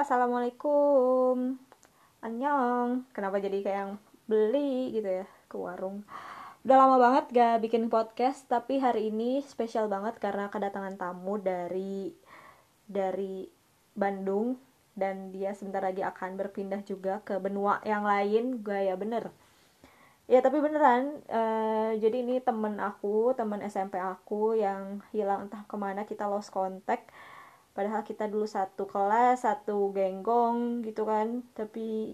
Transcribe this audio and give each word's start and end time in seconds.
assalamualaikum. 0.00 1.60
Annyeong. 2.24 3.04
Kenapa 3.12 3.36
jadi 3.36 3.60
kayak 3.60 3.78
yang 3.84 3.92
beli 4.24 4.96
gitu 4.96 5.04
ya 5.04 5.26
ke 5.44 5.56
warung. 5.60 6.08
Udah 6.64 6.76
lama 6.76 6.96
banget 6.96 7.24
gak 7.36 7.56
bikin 7.68 7.92
podcast, 7.92 8.48
tapi 8.48 8.80
hari 8.80 9.12
ini 9.12 9.44
spesial 9.44 9.92
banget 9.92 10.16
karena 10.16 10.48
kedatangan 10.48 10.96
tamu 10.96 11.36
dari 11.36 12.16
dari 12.88 13.44
Bandung 13.92 14.56
dan 14.96 15.32
dia 15.36 15.52
sebentar 15.52 15.84
lagi 15.84 16.00
akan 16.00 16.36
berpindah 16.36 16.80
juga 16.84 17.20
ke 17.20 17.36
benua 17.36 17.84
yang 17.84 18.04
lain. 18.08 18.64
Gaya 18.64 18.96
bener. 18.96 19.28
Ya 20.30 20.40
tapi 20.40 20.64
beneran, 20.64 21.20
eh, 21.28 22.00
jadi 22.00 22.24
ini 22.24 22.40
temen 22.40 22.80
aku, 22.80 23.36
temen 23.36 23.60
SMP 23.66 24.00
aku 24.00 24.56
yang 24.56 25.04
hilang 25.12 25.50
entah 25.50 25.66
ke 25.68 25.76
mana 25.76 26.08
kita 26.08 26.24
lost 26.24 26.54
contact 26.54 27.12
padahal 27.80 28.04
kita 28.04 28.28
dulu 28.28 28.44
satu 28.44 28.84
kelas 28.84 29.48
satu 29.48 29.88
genggong 29.96 30.84
gitu 30.84 31.08
kan. 31.08 31.40
Tapi 31.56 32.12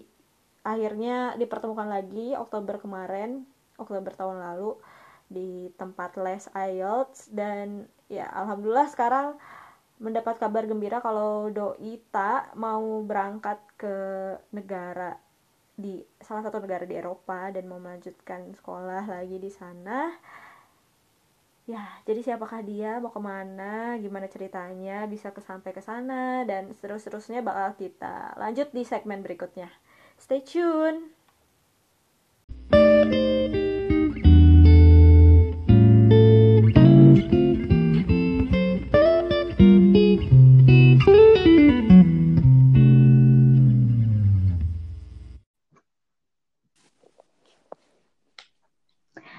akhirnya 0.63 1.35
dipertemukan 1.35 1.91
lagi 1.91 2.39
Oktober 2.39 2.79
kemarin 2.79 3.43
Oktober 3.75 4.15
tahun 4.15 4.39
lalu 4.39 4.79
di 5.27 5.67
tempat 5.75 6.15
les 6.23 6.47
IELTS 6.55 7.35
dan 7.35 7.83
ya 8.07 8.31
alhamdulillah 8.31 8.87
sekarang 8.87 9.35
mendapat 9.99 10.39
kabar 10.39 10.63
gembira 10.63 11.03
kalau 11.03 11.51
doi 11.51 11.99
tak 12.15 12.55
mau 12.55 13.03
berangkat 13.03 13.59
ke 13.75 13.95
negara 14.55 15.19
di 15.75 15.99
salah 16.23 16.47
satu 16.47 16.63
negara 16.63 16.87
di 16.87 16.95
Eropa 16.95 17.51
dan 17.51 17.67
mau 17.67 17.77
melanjutkan 17.77 18.55
sekolah 18.55 19.03
lagi 19.03 19.35
di 19.35 19.51
sana 19.51 20.15
ya 21.67 21.83
jadi 22.07 22.19
siapakah 22.23 22.63
dia? 22.63 22.97
Mau 23.03 23.11
ke 23.11 23.19
mana? 23.19 23.99
Gimana 23.99 24.31
ceritanya? 24.31 25.03
Bisa 25.05 25.35
ke 25.35 25.43
sampai 25.43 25.75
ke 25.75 25.83
sana? 25.83 26.47
Dan 26.47 26.71
seterus-terusnya 26.71 27.43
bakal 27.43 27.75
kita 27.75 28.33
lanjut 28.39 28.71
di 28.71 28.87
segmen 28.87 29.19
berikutnya. 29.21 29.67
Stay 30.17 30.41
tune! 30.41 31.13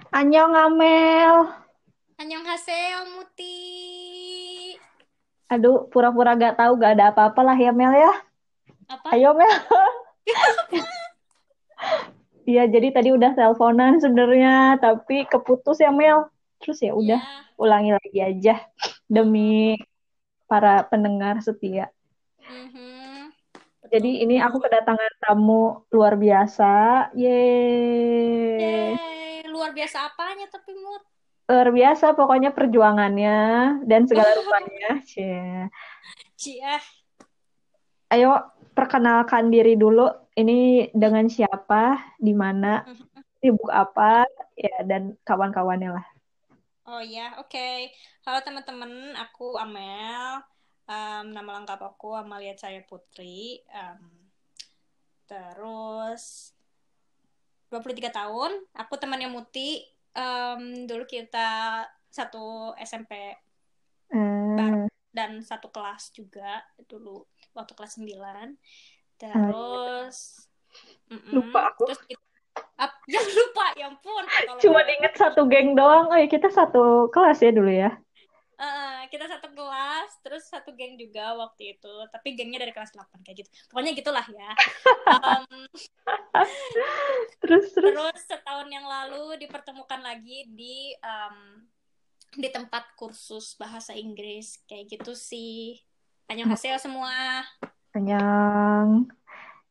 Annyeong 0.09 0.57
Amel 0.57 1.68
Annyeonghaseyo 2.19 3.15
Muti. 3.15 3.55
Aduh, 5.49 5.87
pura-pura 5.89 6.35
gak 6.35 6.59
tahu 6.59 6.75
gak 6.77 6.99
ada 6.99 7.15
apa-apa 7.15 7.41
lah 7.47 7.57
ya 7.57 7.71
Mel 7.71 7.95
ya. 7.95 8.13
Apa? 8.91 9.15
Ayo 9.15 9.33
Mel. 9.35 9.49
Iya, 12.49 12.65
jadi 12.65 12.89
tadi 12.97 13.13
udah 13.13 13.37
teleponan 13.37 14.01
sebenarnya, 14.01 14.81
tapi 14.81 15.29
keputus 15.29 15.85
ya 15.85 15.93
Mel. 15.93 16.33
Terus 16.57 16.81
ya 16.81 16.97
udah, 16.97 17.21
Ya. 17.21 17.45
ulangi 17.61 17.93
lagi 17.93 18.19
aja 18.25 18.65
demi 19.05 19.77
para 20.49 20.81
pendengar 20.89 21.45
setia. 21.45 21.93
Mhm. 22.41 23.29
Jadi 23.93 24.25
ini 24.25 24.41
aku 24.41 24.65
kedatangan 24.65 25.13
tamu 25.21 25.85
luar 25.93 26.17
biasa. 26.17 26.73
Yeay. 27.13 28.97
Yeay, 28.97 29.45
luar 29.53 29.77
biasa 29.77 30.09
apanya 30.09 30.49
tapi 30.49 30.73
Mut? 30.73 31.05
Luar 31.49 31.73
biasa 31.73 32.13
pokoknya 32.13 32.53
perjuangannya 32.53 33.39
dan 33.89 34.05
segala 34.05 34.29
rupanya. 34.39 35.01
Cie. 35.01 35.73
Cia. 36.37 36.77
Ayo 38.13 38.37
perkenalkan 38.77 39.49
diri 39.49 39.73
dulu. 39.81 40.13
Ini 40.37 40.93
dengan 40.93 41.25
siapa, 41.27 42.15
di 42.21 42.37
mana, 42.37 42.85
sibuk 43.41 43.73
apa, 43.73 44.29
ya 44.55 44.85
dan 44.85 45.17
kawan-kawannya 45.25 45.97
lah. 45.97 46.07
Oh 46.85 47.01
ya, 47.01 47.41
oke. 47.41 47.97
Halo 48.29 48.45
teman-teman, 48.45 49.17
aku 49.17 49.57
Amel. 49.57 50.45
Em, 50.85 51.33
nama 51.33 51.61
lengkap 51.61 51.81
aku 51.81 52.13
Amalia 52.13 52.53
Cahaya 52.61 52.85
Putri. 52.85 53.65
Em, 53.73 54.05
terus 55.25 56.53
23 57.73 58.13
tahun. 58.13 58.53
Aku 58.77 59.01
temannya 59.01 59.33
Muti. 59.33 59.98
Em, 60.17 60.89
dulu 60.89 61.05
kita 61.05 61.85
satu 62.09 62.73
SMP 62.81 63.37
Eh, 64.09 64.89
dan 65.13 65.31
satu 65.45 65.69
kelas 65.69 66.09
juga 66.17 66.65
dulu 66.89 67.29
waktu 67.53 67.73
kelas 67.77 68.01
9 68.01 68.57
terus 69.21 70.49
mm-mm. 71.13 71.33
Lupa 71.37 71.75
aku. 71.75 71.93
terus 71.93 72.01
kita, 72.09 72.25
ap- 72.81 73.05
ya 73.13 73.21
lupa 73.21 73.67
ya 73.77 73.93
ampun 73.93 74.25
cuma 74.63 74.81
inget 74.89 75.15
satu 75.19 75.45
geng 75.51 75.77
doang. 75.77 76.09
Oh 76.09 76.17
ya 76.17 76.29
kita 76.31 76.49
satu 76.49 77.13
kelas 77.13 77.39
ya 77.45 77.51
dulu 77.53 77.69
ya. 77.69 77.91
Eh, 78.59 79.03
kita 79.15 79.31
satu 79.31 79.55
kelas 79.55 80.19
terus 80.19 80.51
satu 80.51 80.75
geng 80.75 80.99
juga 80.99 81.31
waktu 81.39 81.79
itu 81.79 81.95
tapi 82.11 82.35
gengnya 82.35 82.59
dari 82.67 82.75
kelas 82.75 82.91
8 82.91 83.23
kayak 83.23 83.47
gitu 83.47 83.51
pokoknya 83.71 83.95
gitulah 83.95 84.27
ya 84.27 84.51
Em, 85.07 85.47
Terus 87.39 87.71
terus. 87.71 87.95
terus 87.95 88.19
setahun 88.27 88.67
yang 88.67 88.83
lalu 88.83 89.39
dipertemukan 89.39 90.03
lagi 90.03 90.51
di 90.51 90.91
em, 90.99 91.37
di 92.35 92.51
tempat 92.51 92.99
kursus 92.99 93.55
bahasa 93.55 93.95
Inggris 93.95 94.59
kayak 94.67 94.91
gitu 94.91 95.15
sih 95.15 95.79
Annyeonghaseyo 96.27 96.83
semua 96.83 97.47
Kenyang. 97.95 99.07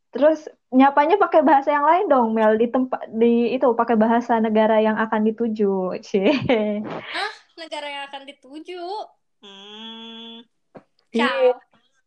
Terus 0.09 0.50
nyapanya 0.74 1.22
pakai 1.22 1.46
bahasa 1.46 1.69
yang 1.69 1.86
lain 1.86 2.06
dong, 2.09 2.34
Mel. 2.34 2.58
Di 2.58 2.66
tempat 2.66 3.06
di 3.14 3.54
itu 3.54 3.68
pakai 3.78 3.94
bahasa 3.94 4.42
negara 4.42 4.81
yang 4.81 4.98
akan 4.98 5.22
dituju. 5.30 5.94
Cie. 6.08 6.34
Negara 7.57 7.88
yang 7.90 8.03
akan 8.07 8.23
dituju. 8.29 8.85
Hmm. 9.41 10.45
Ciao. 11.13 11.57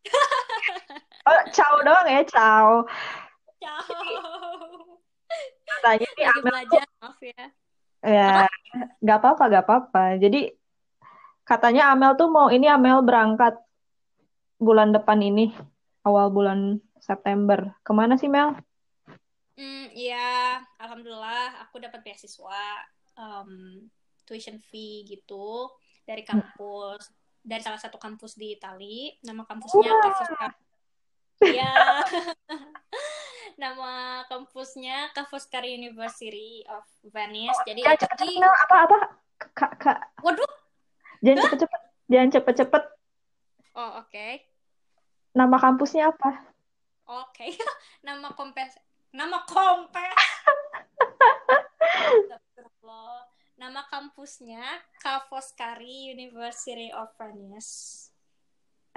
Oh, 1.21 1.41
ciao 1.53 1.77
doang 1.85 2.09
ya, 2.09 2.25
ciao. 2.25 2.81
Ciao. 3.61 3.93
Katanya 5.69 6.09
nih 6.17 6.25
Lagi 6.25 6.33
Amel 6.33 6.41
tuh 6.41 6.49
belajar, 6.49 6.85
maaf 6.97 7.19
ya. 7.21 7.43
ya 8.01 8.31
nggak 9.05 9.17
apa-apa, 9.21 9.43
nggak 9.45 9.65
apa-apa. 9.69 10.03
Jadi 10.17 10.41
katanya 11.45 11.93
Amel 11.93 12.17
tuh 12.17 12.33
mau 12.33 12.49
ini 12.49 12.65
Amel 12.65 13.05
berangkat 13.05 13.53
bulan 14.57 14.89
depan 14.89 15.21
ini, 15.21 15.53
awal 16.01 16.33
bulan 16.33 16.81
September. 16.97 17.69
Ke 17.85 17.91
mana 17.93 18.17
sih 18.17 18.29
Mel? 18.29 18.57
Hmm, 19.55 19.93
ya, 19.93 20.57
alhamdulillah 20.81 21.69
aku 21.69 21.77
dapat 21.77 22.01
beasiswa 22.01 22.65
em, 23.13 23.85
tuition 24.25 24.57
fee 24.59 25.03
gitu 25.07 25.69
dari 26.05 26.25
kampus 26.25 27.09
dari 27.41 27.61
salah 27.65 27.81
satu 27.81 27.97
kampus 27.97 28.37
di 28.37 28.53
Itali. 28.55 29.17
Nama 29.25 29.43
kampusnya 29.45 29.91
Foscari. 29.97 30.55
Ya. 31.49 31.73
Nama 33.61 34.23
kampusnya 34.29 35.09
Ca' 35.13 35.25
Foscari 35.25 35.73
University 35.73 36.61
of 36.69 36.85
Venice. 37.01 37.57
Jadi 37.65 37.81
Jangan 37.81 37.97
itu 37.97 38.05
cepet-cepet 38.05 38.29
di 38.29 38.41
Mel, 38.41 38.53
apa-apa? 38.69 38.99
Kak, 39.41 39.73
kak, 39.81 39.99
Waduh. 40.21 40.45
jangan 41.25 41.49
cepet-cepet. 41.49 41.81
Jangan 42.13 42.29
cepet-cepet. 42.29 42.83
Oh, 43.73 44.05
oke. 44.05 44.27
Nama 45.33 45.57
kampusnya 45.57 46.13
apa? 46.13 46.45
Oke, 47.09 47.49
nama 48.07 48.29
kompes, 48.37 48.77
nama 49.09 49.41
kompes. 49.49 50.13
Nama 53.61 53.85
kampusnya 53.93 54.65
Ca' 54.97 55.21
Foscari 55.29 56.09
University 56.17 56.89
of 56.97 57.13
Venice. 57.13 58.09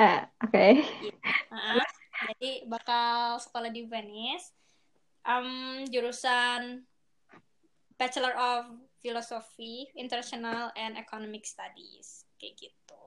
Eh, 0.00 0.24
oke. 0.40 0.68
Ah, 1.52 1.84
jadi 2.32 2.64
bakal 2.64 3.36
sekolah 3.44 3.68
di 3.68 3.84
Venice. 3.84 4.56
Em, 5.20 5.84
jurusan 5.92 6.80
Bachelor 8.00 8.32
of 8.40 8.72
Philosophy, 9.04 9.84
International 10.00 10.72
and 10.80 10.96
Economic 10.96 11.44
Studies, 11.44 12.24
kayak 12.40 12.56
gitu. 12.56 13.04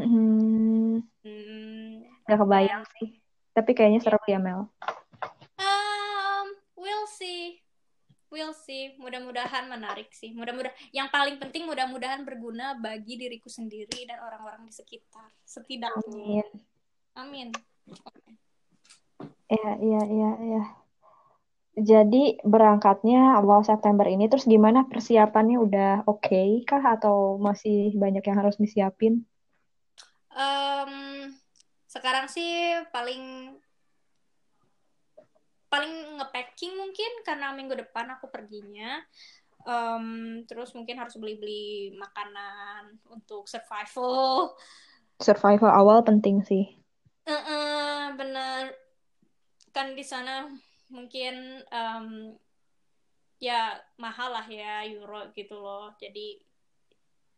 Hmm, 0.00 1.04
Hmm, 1.20 2.08
gak 2.24 2.40
kebayang 2.40 2.88
sih. 2.96 3.20
Tapi 3.52 3.76
kayaknya 3.76 4.00
seru 4.00 4.16
ya, 4.24 4.40
Mel. 4.40 4.72
Um, 5.60 6.56
we'll 6.72 7.04
see. 7.04 7.65
We'll 8.26 8.54
see. 8.54 8.98
Mudah-mudahan 8.98 9.70
menarik 9.70 10.10
sih. 10.10 10.34
Mudah-mudahan 10.34 10.74
yang 10.90 11.06
paling 11.14 11.38
penting 11.38 11.62
mudah-mudahan 11.64 12.26
berguna 12.26 12.74
bagi 12.74 13.14
diriku 13.14 13.46
sendiri 13.46 14.02
dan 14.06 14.18
orang-orang 14.18 14.66
di 14.66 14.72
sekitar. 14.74 15.30
Setidaknya. 15.46 16.42
Amin. 16.42 16.46
Amin. 17.14 17.48
Iya, 19.46 19.72
iya, 19.78 20.02
iya, 20.10 20.30
iya. 20.42 20.62
Jadi 21.76 22.40
berangkatnya 22.40 23.36
awal 23.36 23.60
September 23.60 24.08
ini, 24.08 24.32
terus 24.32 24.48
gimana 24.48 24.88
persiapannya 24.88 25.60
udah 25.60 25.90
oke 26.08 26.64
kah 26.64 26.80
atau 26.80 27.36
masih 27.36 27.92
banyak 27.92 28.24
yang 28.24 28.40
harus 28.40 28.56
disiapin? 28.56 29.28
Em, 30.32 30.92
sekarang 31.84 32.32
sih 32.32 32.80
paling 32.88 33.54
paling 35.66 36.18
ngepacking 36.20 36.74
mungkin 36.78 37.12
karena 37.26 37.52
minggu 37.54 37.74
depan 37.74 38.06
aku 38.14 38.30
perginya. 38.30 39.02
Um, 39.66 40.46
terus 40.46 40.70
mungkin 40.78 40.94
harus 40.94 41.18
beli-beli 41.18 41.94
makanan 41.98 43.02
untuk 43.10 43.50
survival. 43.50 44.54
Survival 45.18 45.72
awal 45.74 46.06
penting 46.06 46.44
sih. 46.46 46.78
Uh 47.26 47.34
-uh, 47.34 48.00
bener. 48.14 48.78
Kan 49.74 49.98
di 49.98 50.06
sana 50.06 50.46
mungkin 50.86 51.66
um, 51.74 52.38
ya 53.42 53.74
mahal 53.98 54.32
lah 54.38 54.46
ya 54.46 54.86
euro 54.86 55.34
gitu 55.34 55.58
loh. 55.58 55.90
Jadi 55.98 56.38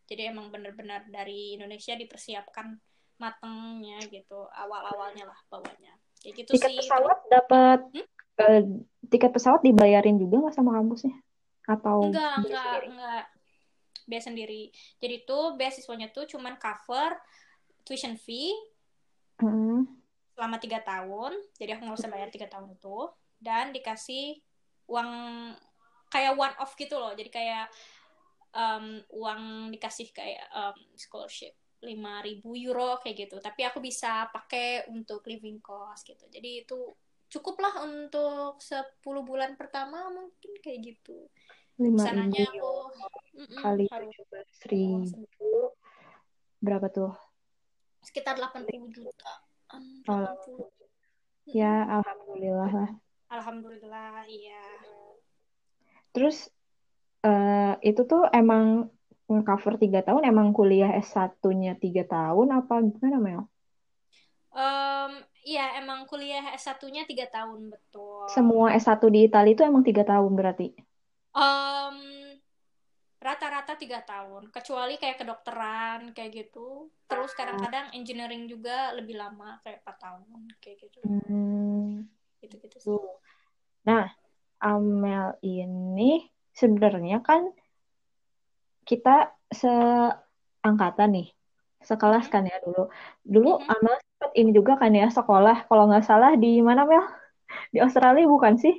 jadi 0.09 0.33
emang 0.33 0.49
bener-bener 0.49 1.05
dari 1.09 1.57
Indonesia 1.57 1.97
dipersiapkan 1.97 2.77
matengnya 3.19 3.99
gitu 4.09 4.47
awal-awalnya 4.53 5.29
lah 5.29 5.39
bawahnya. 5.49 5.97
Kayak 6.23 6.35
gitu 6.45 6.51
tiket 6.59 6.71
sih. 6.71 6.79
pesawat 6.83 7.19
dapat 7.31 7.81
hmm? 7.95 8.07
Uh, 8.39 8.63
tiket 9.09 9.31
pesawat 9.35 9.61
dibayarin 9.63 10.17
juga 10.19 10.47
nggak 10.47 10.57
sama 10.57 10.77
kampusnya? 10.79 11.15
Atau 11.69 12.09
enggak 12.09 12.35
enggak 12.45 12.65
sendiri? 12.65 12.87
enggak. 12.91 13.25
Biaya 14.09 14.23
sendiri. 14.25 14.63
Jadi 15.03 15.17
tuh 15.29 15.45
beasiswanya 15.59 16.09
tuh 16.15 16.25
cuman 16.25 16.57
cover 16.57 17.13
tuition 17.85 18.17
fee 18.17 18.57
hmm. 19.43 19.85
selama 20.33 20.57
tiga 20.57 20.81
tahun. 20.81 21.37
Jadi 21.61 21.71
aku 21.77 21.83
nggak 21.85 21.99
usah 21.99 22.13
bayar 22.13 22.29
tiga 22.33 22.49
tahun 22.49 22.73
itu. 22.73 22.99
Dan 23.39 23.71
dikasih 23.71 24.41
uang 24.89 25.11
kayak 26.09 26.35
one 26.35 26.57
off 26.57 26.73
gitu 26.75 26.97
loh. 26.97 27.13
Jadi 27.13 27.29
kayak 27.29 27.69
um, 28.57 28.99
uang 29.13 29.73
dikasih 29.77 30.09
kayak 30.17 30.49
um, 30.57 30.77
scholarship 30.97 31.53
lima 31.79 32.25
ribu 32.25 32.57
euro 32.59 32.99
kayak 32.99 33.29
gitu. 33.29 33.37
Tapi 33.39 33.63
aku 33.69 33.79
bisa 33.79 34.27
pakai 34.33 34.89
untuk 34.91 35.23
living 35.29 35.61
cost 35.63 36.09
gitu. 36.09 36.27
Jadi 36.27 36.67
itu 36.67 36.79
cukup 37.29 37.61
lah 37.61 37.85
untuk 37.85 38.57
10 38.61 39.01
bulan 39.05 39.55
pertama 39.55 40.09
mungkin 40.09 40.53
kayak 40.65 40.81
gitu. 40.97 41.29
Lima 41.79 42.11
ribu 42.11 42.91
kali 43.63 43.87
tujuh 43.87 44.25
belas 44.27 44.51
ribu 44.67 45.77
berapa 46.59 46.91
tuh? 46.91 47.15
Sekitar 48.03 48.41
80 48.41 48.91
juta. 48.91 49.33
80. 50.09 50.65
ya 51.49 51.85
alhamdulillah 52.01 52.73
lah. 52.73 52.91
Alhamdulillah 53.29 54.25
iya. 54.27 54.65
Terus 56.17 56.49
uh, 57.23 57.77
itu 57.85 58.03
tuh 58.09 58.25
emang 58.33 58.89
cover 59.29 59.77
tiga 59.77 60.01
tahun 60.01 60.25
emang 60.25 60.57
kuliah 60.57 60.97
S1-nya 61.05 61.77
tiga 61.77 62.09
tahun 62.09 62.65
apa 62.65 62.81
gimana 62.81 63.21
Mel? 63.21 63.43
Um, 64.49 65.13
iya 65.49 65.81
emang 65.81 66.05
kuliah 66.05 66.45
S1-nya 66.53 67.09
tiga 67.09 67.25
tahun 67.33 67.73
betul. 67.73 68.29
Semua 68.29 68.77
S1 68.77 69.01
di 69.09 69.25
Italia 69.25 69.57
itu 69.57 69.65
emang 69.65 69.81
tiga 69.81 70.05
tahun 70.05 70.33
berarti? 70.37 70.77
Um, 71.33 71.99
rata-rata 73.17 73.75
tiga 73.81 74.05
tahun, 74.05 74.53
kecuali 74.53 75.01
kayak 75.01 75.25
kedokteran 75.25 76.13
kayak 76.13 76.31
gitu. 76.37 76.93
Terus 77.09 77.33
kadang-kadang 77.33 77.97
engineering 77.97 78.45
juga 78.45 78.93
lebih 78.93 79.17
lama 79.17 79.57
kayak 79.65 79.81
empat 79.81 79.97
tahun 79.97 80.41
kayak 80.61 80.77
gitu. 80.85 81.01
Hmm. 81.09 82.05
Gitu-gitu 82.45 82.77
sih. 82.77 82.93
Nah, 83.89 84.13
Amel 84.61 85.39
ini 85.41 86.29
sebenarnya 86.53 87.25
kan 87.25 87.49
kita 88.85 89.33
seangkatan 89.49 91.11
nih, 91.17 91.29
sekelas 91.81 92.29
hmm. 92.29 92.33
kan 92.33 92.45
ya 92.45 92.59
dulu. 92.61 92.93
Dulu 93.25 93.51
mm-hmm. 93.59 93.73
Amel 93.73 93.97
sempat 94.19 94.35
ini 94.35 94.51
juga 94.51 94.75
kan 94.75 94.91
ya 94.91 95.07
sekolah, 95.15 95.71
kalau 95.71 95.87
nggak 95.87 96.03
salah 96.03 96.35
di 96.35 96.59
mana 96.59 96.83
Mel? 96.83 97.07
Di 97.71 97.79
Australia 97.79 98.27
bukan 98.27 98.59
sih? 98.59 98.75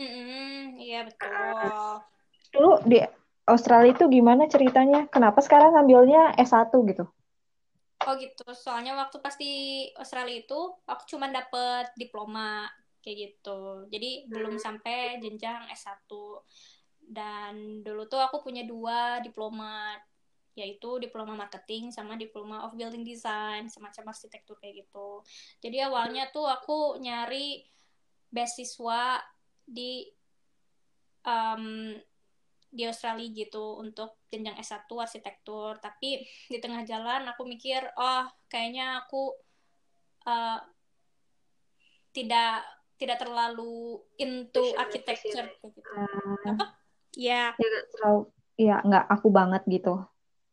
Mm-hmm. 0.00 0.80
Iya 0.80 1.00
betul. 1.04 1.84
Dulu 2.56 2.72
di 2.88 2.98
Australia 3.44 3.92
itu 3.92 4.08
gimana 4.08 4.48
ceritanya? 4.48 5.04
Kenapa 5.12 5.44
sekarang 5.44 5.76
ngambilnya 5.76 6.32
S1 6.40 6.72
gitu? 6.88 7.04
Oh 8.08 8.14
gitu, 8.16 8.48
soalnya 8.56 8.96
waktu 8.96 9.20
pas 9.20 9.36
di 9.36 9.84
Australia 10.00 10.40
itu 10.40 10.56
aku 10.88 11.04
cuma 11.04 11.28
dapet 11.28 11.92
diploma 12.00 12.64
kayak 13.04 13.36
gitu. 13.36 13.84
Jadi 13.92 14.32
belum 14.32 14.56
hmm. 14.56 14.64
sampai 14.64 15.20
jenjang 15.20 15.68
S1 15.76 16.08
dan 17.04 17.84
dulu 17.84 18.08
tuh 18.08 18.24
aku 18.24 18.40
punya 18.40 18.64
dua 18.64 19.20
diploma 19.20 19.92
yaitu 20.58 20.98
diploma 20.98 21.38
marketing 21.38 21.94
sama 21.94 22.18
diploma 22.18 22.66
of 22.66 22.74
building 22.74 23.06
design 23.06 23.70
semacam 23.70 24.10
arsitektur 24.10 24.58
kayak 24.58 24.86
gitu. 24.86 25.22
Jadi 25.62 25.78
awalnya 25.82 26.28
tuh 26.34 26.46
aku 26.50 26.98
nyari 26.98 27.62
beasiswa 28.30 29.22
di 29.66 30.06
um, 31.26 31.94
di 32.70 32.86
Australia 32.86 33.26
gitu 33.34 33.82
untuk 33.82 34.22
jenjang 34.30 34.58
S1 34.58 34.86
arsitektur. 34.86 35.78
Tapi 35.82 36.22
di 36.46 36.58
tengah 36.58 36.86
jalan 36.86 37.26
aku 37.30 37.42
mikir 37.46 37.82
oh 37.98 38.26
kayaknya 38.46 39.02
aku 39.06 39.34
uh, 40.26 40.58
tidak 42.10 42.66
tidak 42.98 43.16
terlalu 43.16 44.02
into 44.20 44.62
architecture 44.76 45.46
gitu. 45.62 45.80
Uh, 45.94 46.54
apa? 46.54 46.64
Ya. 47.16 47.54
Ya 47.58 47.66
gak 47.66 47.86
terlalu 47.96 48.20
ya 48.60 48.76
nggak 48.84 49.04
aku 49.08 49.28
banget 49.32 49.62
gitu. 49.66 50.04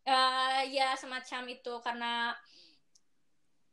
Uh, 0.07 0.63
ya 0.71 0.95
semacam 0.95 1.51
itu 1.51 1.74
karena 1.83 2.31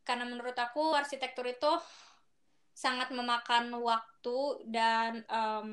karena 0.02 0.26
menurut 0.26 0.58
aku 0.58 0.90
arsitektur 0.90 1.46
itu 1.46 1.72
sangat 2.74 3.14
memakan 3.14 3.70
waktu 3.78 4.66
dan 4.66 5.22
um, 5.30 5.70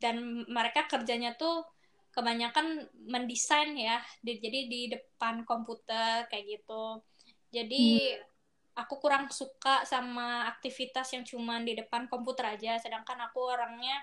dan 0.00 0.48
mereka 0.48 0.88
kerjanya 0.88 1.36
tuh 1.36 1.68
kebanyakan 2.16 2.88
mendesain 3.06 3.76
ya 3.76 4.00
di, 4.24 4.40
jadi 4.40 4.60
di 4.66 4.80
depan 4.90 5.44
komputer 5.44 6.26
kayak 6.32 6.58
gitu 6.58 7.04
jadi 7.52 8.16
hmm. 8.18 8.80
aku 8.82 8.98
kurang 8.98 9.28
suka 9.28 9.84
sama 9.84 10.48
aktivitas 10.48 11.12
yang 11.14 11.22
cuma 11.28 11.60
di 11.60 11.76
depan 11.76 12.08
komputer 12.08 12.58
aja 12.58 12.80
sedangkan 12.80 13.28
aku 13.28 13.52
orangnya 13.52 14.00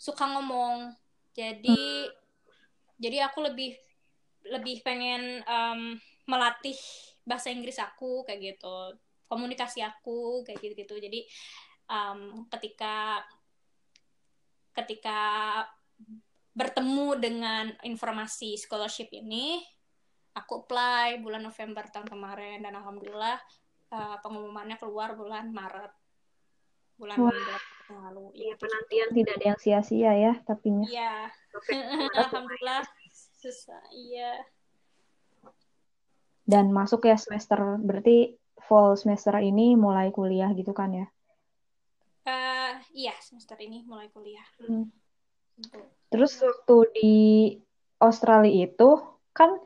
suka 0.00 0.26
ngomong 0.32 0.96
jadi 1.36 2.08
hmm. 2.08 2.16
jadi 2.98 3.28
aku 3.30 3.44
lebih 3.52 3.76
lebih 4.48 4.82
pengen 4.82 5.44
um, 5.46 5.98
melatih 6.26 6.76
bahasa 7.22 7.50
Inggris 7.50 7.78
aku 7.78 8.26
kayak 8.26 8.56
gitu. 8.56 8.98
Komunikasi 9.30 9.80
aku 9.80 10.44
kayak 10.44 10.60
gitu 10.60 10.74
gitu 10.76 10.94
jadi 11.00 11.20
um, 11.88 12.44
ketika 12.52 13.24
ketika 14.72 15.20
bertemu 16.52 17.16
dengan 17.16 17.72
informasi 17.80 18.60
scholarship 18.60 19.08
ini 19.12 19.64
aku 20.36 20.64
apply 20.64 21.20
bulan 21.20 21.44
November 21.44 21.84
tahun 21.88 22.08
kemarin. 22.08 22.64
Dan 22.64 22.76
alhamdulillah 22.76 23.38
uh, 23.92 24.16
pengumumannya 24.20 24.76
keluar 24.80 25.16
bulan 25.16 25.52
Maret. 25.52 25.92
Bulan 26.96 27.18
Wah. 27.18 27.60
Lalu. 27.92 28.24
Iya, 28.36 28.54
penantian 28.56 29.08
tidak 29.12 29.34
ada 29.36 29.46
yang 29.52 29.60
sia-sia 29.60 30.12
ya, 30.16 30.32
tapi 30.48 30.72
Iya. 30.88 31.28
Alhamdulillah 32.24 32.88
susah. 33.42 33.82
Iya. 33.90 34.46
Dan 36.46 36.70
masuk 36.70 37.06
ya 37.10 37.18
semester 37.18 37.58
berarti 37.82 38.38
fall 38.62 38.94
semester 38.94 39.34
ini 39.42 39.74
mulai 39.74 40.14
kuliah 40.14 40.50
gitu 40.54 40.70
kan 40.70 40.94
ya? 40.94 41.06
Uh, 42.22 42.78
iya, 42.94 43.14
semester 43.18 43.58
ini 43.58 43.82
mulai 43.82 44.06
kuliah. 44.14 44.46
Hmm. 44.62 44.86
Terus 46.06 46.38
waktu 46.38 46.76
di 46.94 47.16
Australia 47.98 48.70
itu 48.70 49.02
kan 49.34 49.58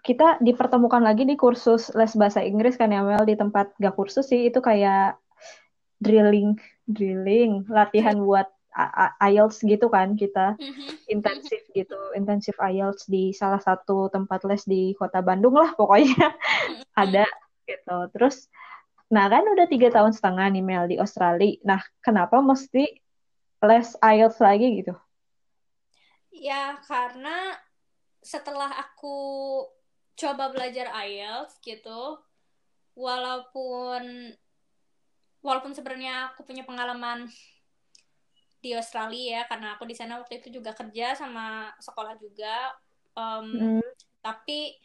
kita 0.00 0.40
dipertemukan 0.40 1.04
lagi 1.04 1.28
di 1.28 1.36
kursus 1.36 1.92
les 1.92 2.12
bahasa 2.16 2.40
Inggris 2.40 2.80
kan 2.80 2.88
ya 2.88 3.04
Mel 3.04 3.24
di 3.28 3.36
tempat 3.36 3.76
gak 3.76 3.96
kursus 3.96 4.32
sih 4.32 4.48
itu 4.48 4.64
kayak 4.64 5.20
drilling 6.00 6.56
drilling 6.88 7.68
latihan 7.68 8.16
buat 8.26 8.48
IELTS 9.18 9.66
gitu 9.66 9.90
kan 9.90 10.14
kita 10.14 10.54
mm-hmm. 10.54 11.10
intensif 11.10 11.60
gitu 11.74 11.98
intensif 12.14 12.54
IELTS 12.58 13.10
di 13.10 13.34
salah 13.34 13.58
satu 13.58 14.06
tempat 14.08 14.46
les 14.46 14.62
di 14.66 14.94
kota 14.94 15.18
Bandung 15.20 15.58
lah 15.58 15.74
pokoknya 15.74 16.14
mm-hmm. 16.14 16.82
ada 16.94 17.26
gitu 17.66 17.96
terus 18.14 18.46
nah 19.10 19.26
kan 19.26 19.42
udah 19.42 19.66
tiga 19.66 19.90
tahun 19.90 20.14
setengah 20.14 20.46
nih 20.54 20.62
Mel 20.62 20.86
di 20.86 20.96
Australia 21.02 21.58
nah 21.66 21.82
kenapa 21.98 22.38
mesti 22.38 22.86
les 23.66 23.88
IELTS 23.98 24.38
lagi 24.38 24.66
gitu 24.82 24.94
ya 26.30 26.78
karena 26.86 27.58
setelah 28.22 28.70
aku 28.78 29.18
coba 30.14 30.54
belajar 30.54 30.92
IELTS 30.94 31.58
gitu 31.64 32.22
walaupun 32.94 34.30
walaupun 35.40 35.72
sebenarnya 35.72 36.32
aku 36.32 36.44
punya 36.44 36.62
pengalaman 36.68 37.26
di 38.60 38.76
Australia 38.76 39.40
ya 39.40 39.42
karena 39.48 39.74
aku 39.74 39.88
di 39.88 39.96
sana 39.96 40.20
waktu 40.20 40.44
itu 40.44 40.60
juga 40.60 40.76
kerja 40.76 41.16
sama 41.16 41.72
sekolah 41.80 42.14
juga 42.20 42.76
um, 43.16 43.80
mm. 43.80 43.84
tapi 44.20 44.76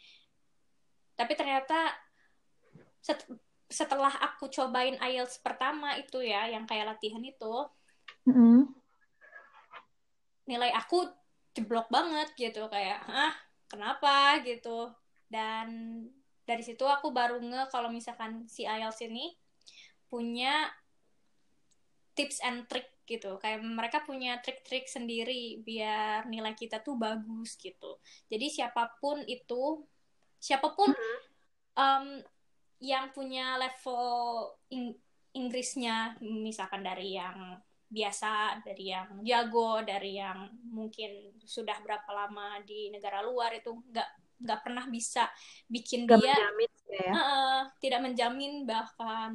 tapi 1.16 1.32
ternyata 1.36 1.92
set, 3.04 3.24
setelah 3.68 4.12
aku 4.20 4.48
cobain 4.48 4.96
IELTS 4.96 5.44
pertama 5.44 5.96
itu 6.00 6.24
ya 6.24 6.48
yang 6.48 6.64
kayak 6.64 6.96
latihan 6.96 7.20
itu 7.20 7.54
Mm-mm. 8.24 8.72
nilai 10.48 10.72
aku 10.72 11.04
jeblok 11.52 11.88
banget 11.92 12.32
gitu 12.36 12.68
kayak 12.72 13.04
ah 13.08 13.32
kenapa 13.68 14.40
gitu 14.44 14.92
dan 15.28 15.68
dari 16.46 16.62
situ 16.62 16.86
aku 16.86 17.10
baru 17.10 17.42
nge 17.42 17.68
kalau 17.68 17.90
misalkan 17.92 18.46
si 18.46 18.64
IELTS 18.64 19.04
ini 19.04 19.34
punya 20.06 20.70
tips 22.14 22.40
and 22.40 22.64
trick 22.70 22.95
gitu. 23.06 23.38
Kayak 23.38 23.62
mereka 23.62 23.98
punya 24.02 24.36
trik-trik 24.42 24.90
sendiri 24.90 25.62
biar 25.62 26.26
nilai 26.26 26.52
kita 26.52 26.82
tuh 26.82 26.98
bagus 26.98 27.54
gitu. 27.56 28.02
Jadi 28.26 28.50
siapa 28.50 28.98
pun 28.98 29.22
itu 29.24 29.86
siapa 30.36 30.74
pun 30.74 30.92
um, 31.78 32.06
yang 32.82 33.08
punya 33.14 33.56
level 33.56 34.04
Ing- 34.68 35.00
Inggrisnya 35.36 36.16
misalkan 36.20 36.80
dari 36.80 37.16
yang 37.16 37.60
biasa 37.86 38.64
dari 38.66 38.90
yang 38.90 39.22
jago 39.22 39.78
dari 39.86 40.18
yang 40.18 40.50
mungkin 40.74 41.38
sudah 41.46 41.78
berapa 41.84 42.08
lama 42.10 42.58
di 42.66 42.90
negara 42.90 43.22
luar 43.22 43.54
itu 43.54 43.70
nggak 43.70 44.08
nggak 44.42 44.60
pernah 44.60 44.84
bisa 44.90 45.30
bikin 45.70 46.04
Gak 46.04 46.18
dia 46.18 46.34
menjamin 46.34 46.70
ya. 46.92 47.12
uh, 47.14 47.60
tidak 47.78 48.00
menjamin 48.02 48.52
bahkan 48.66 49.32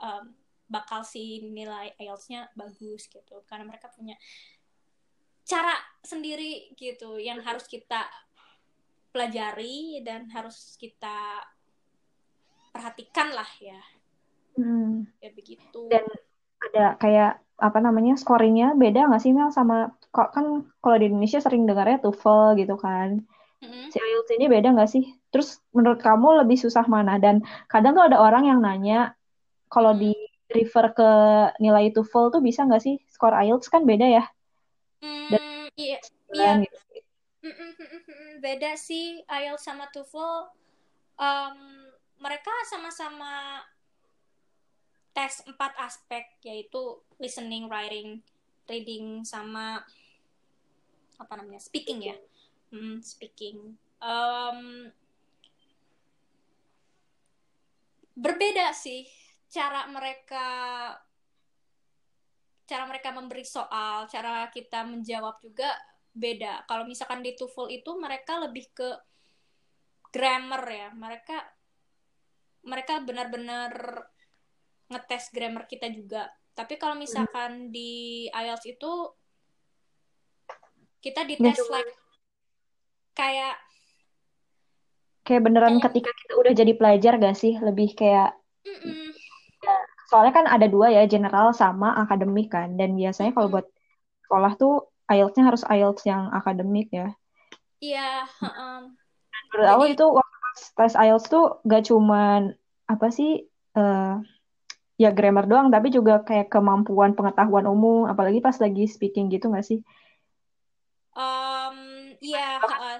um, 0.00 0.24
bakal 0.66 1.06
si 1.06 1.46
nilai 1.46 1.94
IELTS-nya 1.98 2.50
bagus 2.58 3.06
gitu 3.06 3.42
karena 3.46 3.66
mereka 3.66 3.90
punya 3.94 4.18
cara 5.46 5.78
sendiri 6.02 6.74
gitu 6.74 7.22
yang 7.22 7.38
harus 7.42 7.70
kita 7.70 8.02
pelajari 9.14 10.02
dan 10.02 10.26
harus 10.34 10.74
kita 10.76 11.46
perhatikan 12.74 13.32
lah 13.32 13.48
ya 13.62 13.80
Hmm. 14.56 15.04
ya 15.20 15.30
begitu 15.36 15.92
Dan 15.92 16.08
ada 16.64 16.96
kayak 16.96 17.44
apa 17.60 17.78
namanya 17.80 18.16
scoringnya 18.16 18.72
beda 18.76 19.08
nggak 19.08 19.20
sih 19.20 19.32
Mel 19.32 19.52
sama 19.52 19.92
kok 20.12 20.32
kan 20.32 20.64
kalau 20.80 20.96
di 20.96 21.12
Indonesia 21.12 21.40
sering 21.40 21.68
dengarnya 21.68 22.00
TOEFL 22.00 22.56
gitu 22.56 22.76
kan. 22.80 23.20
Mm-mm. 23.60 23.88
Si 23.92 24.00
IELTS 24.00 24.32
ini 24.36 24.48
beda 24.48 24.72
nggak 24.72 24.88
sih? 24.88 25.04
Terus 25.28 25.60
menurut 25.76 26.00
kamu 26.00 26.44
lebih 26.44 26.56
susah 26.56 26.84
mana? 26.88 27.20
Dan 27.20 27.44
kadang 27.68 27.96
tuh 27.96 28.04
ada 28.08 28.16
orang 28.16 28.48
yang 28.48 28.60
nanya 28.64 29.12
kalau 29.68 29.92
di 29.92 30.16
refer 30.50 30.86
ke 30.94 31.10
nilai 31.58 31.90
TOEFL 31.90 32.38
tuh 32.38 32.42
bisa 32.42 32.62
nggak 32.66 32.82
sih 32.82 32.96
skor 33.10 33.34
IELTS 33.34 33.66
kan 33.70 33.82
beda 33.82 34.06
ya? 34.06 34.24
Hmm, 35.02 35.66
iya 35.74 35.98
iya 36.32 36.50
gitu. 36.62 36.78
Mm, 37.46 37.54
mm, 37.54 38.02
mm, 38.06 38.30
beda 38.42 38.74
sih 38.74 39.22
IELTS 39.26 39.66
sama 39.66 39.86
TOEFL 39.90 40.56
Em, 41.16 41.56
mereka 42.20 42.52
sama-sama 42.68 43.64
tes 45.16 45.40
empat 45.48 45.72
aspek 45.80 46.28
yaitu 46.44 47.00
listening, 47.16 47.72
writing, 47.72 48.20
reading 48.68 49.24
sama 49.24 49.80
apa 51.16 51.32
namanya 51.40 51.60
speaking 51.64 52.04
ya, 52.04 52.16
Hmm, 52.68 53.00
speaking. 53.00 53.78
Em, 54.04 54.92
berbeda 58.12 58.76
sih 58.76 59.08
cara 59.46 59.86
mereka 59.88 60.46
cara 62.66 62.84
mereka 62.90 63.14
memberi 63.14 63.46
soal, 63.46 64.10
cara 64.10 64.50
kita 64.50 64.82
menjawab 64.82 65.38
juga 65.38 65.70
beda. 66.10 66.66
Kalau 66.66 66.82
misalkan 66.82 67.22
di 67.22 67.38
TOEFL 67.38 67.70
itu 67.70 67.90
mereka 67.94 68.42
lebih 68.42 68.66
ke 68.74 68.90
grammar 70.10 70.64
ya. 70.66 70.88
Mereka 70.90 71.36
mereka 72.66 72.98
benar-benar 73.06 73.72
ngetes 74.90 75.30
grammar 75.30 75.70
kita 75.70 75.86
juga. 75.94 76.26
Tapi 76.56 76.74
kalau 76.80 76.98
misalkan 76.98 77.70
di 77.70 78.26
IELTS 78.32 78.66
itu 78.66 78.92
kita 81.04 81.22
dites 81.22 81.54
cuma 81.62 81.78
like 81.78 81.94
kayak 83.14 83.54
kayak 85.22 85.42
beneran 85.44 85.78
kayak 85.78 85.84
ketika 85.92 86.10
kita 86.10 86.32
udah 86.34 86.52
jadi 86.56 86.72
pelajar 86.74 87.12
gak 87.22 87.36
sih? 87.38 87.54
Lebih 87.60 87.94
kayak 87.94 88.34
mm-mm, 88.66 89.12
soalnya 90.06 90.32
kan 90.34 90.46
ada 90.46 90.66
dua 90.70 90.86
ya, 90.90 91.02
general 91.10 91.50
sama 91.52 91.94
akademik 92.02 92.50
kan. 92.54 92.74
Dan 92.78 92.94
biasanya 92.94 93.34
kalau 93.34 93.48
buat 93.50 93.66
sekolah 94.26 94.52
tuh 94.58 94.90
IELTS-nya 95.06 95.44
harus 95.46 95.62
IELTS 95.66 96.02
yang 96.06 96.30
akademik 96.34 96.90
ya. 96.90 97.14
Iya, 97.78 98.26
heeh. 98.26 98.76
Menurut 99.52 99.68
aku 99.70 99.84
itu 99.92 100.04
waktu 100.06 100.36
pas 100.42 100.60
tes 100.74 100.94
IELTS 100.96 101.26
tuh 101.28 101.44
gak 101.68 101.82
cuman 101.90 102.56
apa 102.86 103.06
sih 103.10 103.44
eh 103.76 104.14
ya 104.96 105.12
grammar 105.12 105.44
doang, 105.44 105.68
tapi 105.68 105.92
juga 105.92 106.24
kayak 106.24 106.48
kemampuan 106.48 107.12
pengetahuan 107.12 107.68
umum, 107.68 108.08
apalagi 108.08 108.40
pas 108.40 108.56
lagi 108.56 108.88
speaking 108.88 109.28
gitu 109.28 109.52
gak 109.52 109.66
sih? 109.68 109.84
em, 111.16 111.76
iya, 112.20 112.60
heeh. 112.60 112.96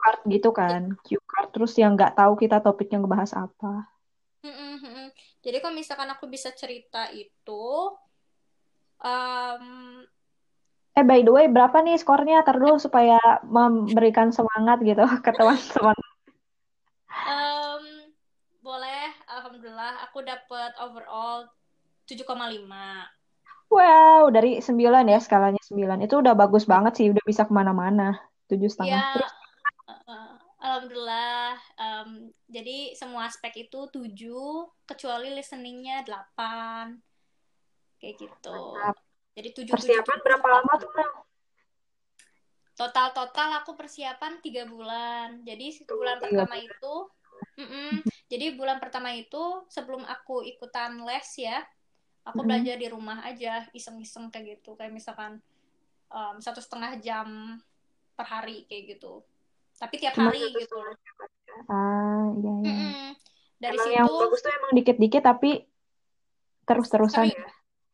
card 0.00 0.20
gitu 0.28 0.50
kan, 0.52 0.92
cue 1.04 1.20
card 1.24 1.48
terus 1.52 1.72
yang 1.80 1.96
nggak 1.96 2.12
tahu 2.16 2.36
kita 2.36 2.60
topiknya 2.64 3.00
ngebahas 3.00 3.32
apa. 3.48 3.93
Jadi 5.44 5.60
kalau 5.60 5.76
misalkan 5.76 6.08
aku 6.08 6.24
bisa 6.24 6.48
cerita 6.56 7.12
itu 7.12 7.92
em, 9.04 9.64
Eh 10.94 11.02
by 11.02 11.26
the 11.26 11.32
way, 11.34 11.46
berapa 11.50 11.74
nih 11.82 11.98
skornya? 11.98 12.46
Ntar 12.46 12.62
dulu 12.62 12.78
supaya 12.78 13.18
memberikan 13.42 14.30
semangat 14.30 14.78
gitu 14.80 15.02
ke 15.26 15.30
teman-teman. 15.34 15.96
em, 17.28 17.84
boleh, 18.62 19.10
alhamdulillah 19.26 20.06
aku 20.06 20.22
dapat 20.22 20.70
overall 20.78 21.50
7,5. 22.06 23.10
Wow, 23.74 24.30
dari 24.30 24.62
9 24.62 25.10
ya, 25.10 25.18
skalanya 25.18 25.58
9. 25.66 26.06
Itu 26.06 26.22
udah 26.22 26.38
bagus 26.38 26.62
banget 26.62 26.94
sih, 26.94 27.06
udah 27.10 27.24
bisa 27.26 27.42
ke 27.42 27.50
mana-mana. 27.50 28.22
Tujuh 28.46 28.70
setengah. 28.70 29.02
Ya, 29.02 29.12
Terus, 29.18 29.32
alhamdulillah. 30.64 31.60
em, 31.76 32.32
jadi 32.48 32.96
semua 32.96 33.28
aspek 33.28 33.68
itu 33.68 33.80
7, 33.92 34.72
kecuali 34.88 35.28
listeningnya 35.36 36.00
8. 36.08 36.96
Kayak 38.00 38.14
gitu. 38.16 38.56
mantap. 38.56 38.96
Jadi 39.36 39.48
7, 39.52 39.68
7, 39.68 39.76
Persiapan 39.76 40.18
7, 40.22 40.24
berapa 40.24 40.46
lama 40.48 40.72
tuh, 40.80 40.90
Mel? 40.96 41.12
Total-total 42.74 43.62
aku 43.62 43.78
persiapan 43.78 44.42
3 44.42 44.64
bulan. 44.66 45.28
Jadi 45.46 45.86
Tuh, 45.86 45.94
bulan 45.94 46.18
tiga 46.18 46.42
pertama 46.42 46.56
itu, 46.58 46.94
mm-mm. 47.60 47.92
jadi 48.26 48.46
bulan 48.58 48.82
pertama 48.82 49.14
itu 49.14 49.62
sebelum 49.70 50.02
aku 50.02 50.42
ikutan 50.42 50.98
les 51.06 51.28
ya, 51.38 51.62
aku 52.26 52.42
Mm-mm. 52.42 52.48
belajar 52.50 52.74
di 52.74 52.88
rumah 52.90 53.22
aja, 53.22 53.70
iseng-iseng 53.70 54.26
kayak 54.34 54.58
gitu. 54.58 54.74
Kayak 54.74 54.90
misalkan 54.90 55.38
em, 56.10 56.36
satu 56.42 56.58
setengah 56.58 56.98
jam 56.98 57.58
per 58.18 58.26
hari 58.26 58.66
kayak 58.66 58.98
gitu. 58.98 59.22
Tapi 59.80 59.94
tiap 60.00 60.14
Cuma 60.16 60.30
hari 60.30 60.40
satu 60.40 60.58
gitu. 60.62 60.76
jam 60.78 61.16
aja. 61.18 61.52
Ah, 61.70 62.24
iya, 62.38 62.52
iya. 62.62 62.72
Mm-mm. 62.72 63.04
Dari 63.62 63.76
Emang 63.78 63.90
yang 63.94 64.06
situ 64.06 64.20
bagus 64.20 64.40
tuh 64.44 64.52
emang 64.52 64.72
dikit-dikit, 64.78 65.22
tapi 65.24 65.50
terus-terusan 66.64 67.24
ya. 67.30 67.44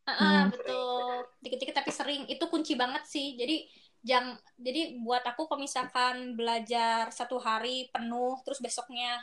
Ah, 0.06 0.16
Hmm. 0.18 0.50
betul. 0.50 1.26
Dikit-dikit 1.42 1.76
tapi 1.76 1.90
sering. 1.94 2.22
Itu 2.26 2.44
kunci 2.50 2.75
banget 2.75 3.06
sih. 3.06 3.38
Jadi 3.38 3.56
jang 4.00 4.32
jadi 4.56 4.96
buat 5.04 5.20
aku 5.28 5.44
kalau 5.44 5.60
misalkan 5.60 6.32
belajar 6.32 7.12
satu 7.12 7.37
hari 7.37 7.92
penuh 7.92 8.40
terus 8.49 8.56
besoknya 8.64 9.20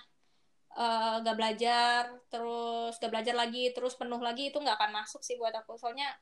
eh, 0.77 1.15
gak 1.25 1.33
belajar 1.37 2.01
terus 2.29 2.93
gak 3.01 3.09
belajar 3.09 3.33
lagi 3.33 3.73
terus 3.73 3.97
penuh 3.97 4.21
lagi 4.21 4.53
itu 4.53 4.57
nggak 4.61 4.77
akan 4.77 4.91
masuk 5.01 5.25
sih 5.25 5.33
buat 5.41 5.49
aku 5.57 5.81
soalnya 5.81 6.13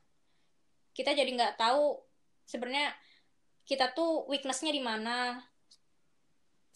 kita 0.96 1.12
jadi 1.12 1.28
nggak 1.36 1.60
tahu 1.60 2.00
sebenarnya 2.48 2.96
kita 3.68 3.92
tuh 3.92 4.24
weaknessnya 4.32 4.72
di 4.72 4.80
mana 4.80 5.36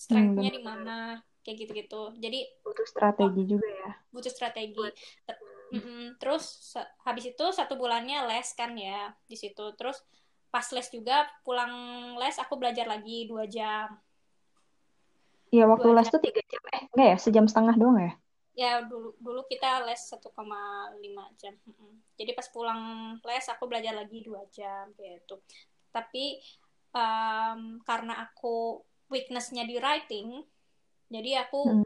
Hmm, 0.00 0.06
strengthnya 0.08 0.48
di 0.56 0.60
benar. 0.64 0.68
mana 0.80 0.96
kayak 1.44 1.56
gitu-gitu 1.60 2.02
jadi 2.16 2.38
Butuh 2.64 2.84
oh, 2.84 2.88
strategi 2.88 3.42
juga 3.44 3.68
ya. 3.68 3.90
butuh 4.12 4.32
strategi 4.32 4.86
Ter- 5.28 5.40
mm-mm. 5.76 6.16
terus 6.16 6.44
sa- 6.72 6.88
habis 7.04 7.28
itu 7.28 7.44
satu 7.52 7.76
bulannya 7.76 8.24
les 8.28 8.48
kan 8.56 8.72
ya 8.76 9.12
di 9.28 9.36
situ 9.36 9.64
terus 9.76 10.00
pas 10.50 10.66
les 10.72 10.88
juga 10.90 11.28
pulang 11.46 11.72
les 12.18 12.36
aku 12.40 12.56
belajar 12.58 12.88
lagi 12.88 13.28
dua 13.28 13.44
jam 13.46 13.88
Iya, 15.50 15.66
waktu 15.66 15.90
dua 15.90 15.98
les 15.98 16.06
jam 16.06 16.14
tuh 16.14 16.22
tiga 16.22 16.42
jam. 16.46 16.62
Eh, 16.78 16.82
enggak 16.94 17.08
ya? 17.10 17.16
Sejam 17.18 17.46
setengah 17.50 17.74
doang 17.74 17.98
ya? 17.98 18.12
ya 18.52 18.82
dulu 18.84 19.14
dulu 19.22 19.40
kita 19.48 19.86
les 19.88 19.96
1,5 19.96 21.24
jam 21.40 21.54
Mm-mm. 21.64 21.92
jadi 22.18 22.34
pas 22.36 22.44
pulang 22.50 22.80
les 23.24 23.46
aku 23.48 23.64
belajar 23.70 23.94
lagi 23.96 24.20
dua 24.20 24.42
jam 24.52 24.90
gitu 24.98 25.40
tapi 25.94 26.42
em, 26.92 27.60
karena 27.86 28.20
aku 28.26 28.84
weaknessnya 29.12 29.62
di 29.70 29.76
writing 29.82 30.28
jadi 31.14 31.30
aku 31.44 31.60
Hmm. 31.66 31.84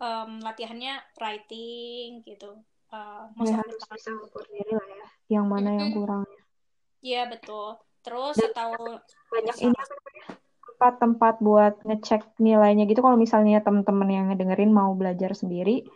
em, 0.00 0.30
latihannya 0.46 0.92
writing 1.20 2.08
gitu 2.28 2.50
Eh, 2.90 3.22
Ya 3.46 3.54
harus 3.62 3.78
bisa 3.86 4.10
diri 4.50 4.72
lah 4.74 4.88
ya. 4.98 5.06
Yang 5.38 5.46
mana 5.52 5.70
yang 5.78 5.88
Mm-mm. 5.88 5.94
kurangnya. 5.94 6.40
Iya 7.06 7.22
betul. 7.32 7.66
Terus 8.04 8.34
Dan 8.34 8.50
setahun 8.50 8.92
banyak 9.30 9.56
ini 9.62 9.76
salah. 9.78 9.86
apa 9.86 9.94
namanya? 9.94 10.24
Tempat-tempat 10.66 11.34
buat 11.46 11.74
ngecek 11.86 12.22
nilainya 12.42 12.84
gitu. 12.90 13.00
Kalau 13.06 13.18
misalnya 13.24 13.56
teman-teman 13.62 14.08
yang 14.10 14.24
ngedengerin 14.28 14.72
mau 14.74 14.90
belajar 15.00 15.30
sendiri, 15.38 15.86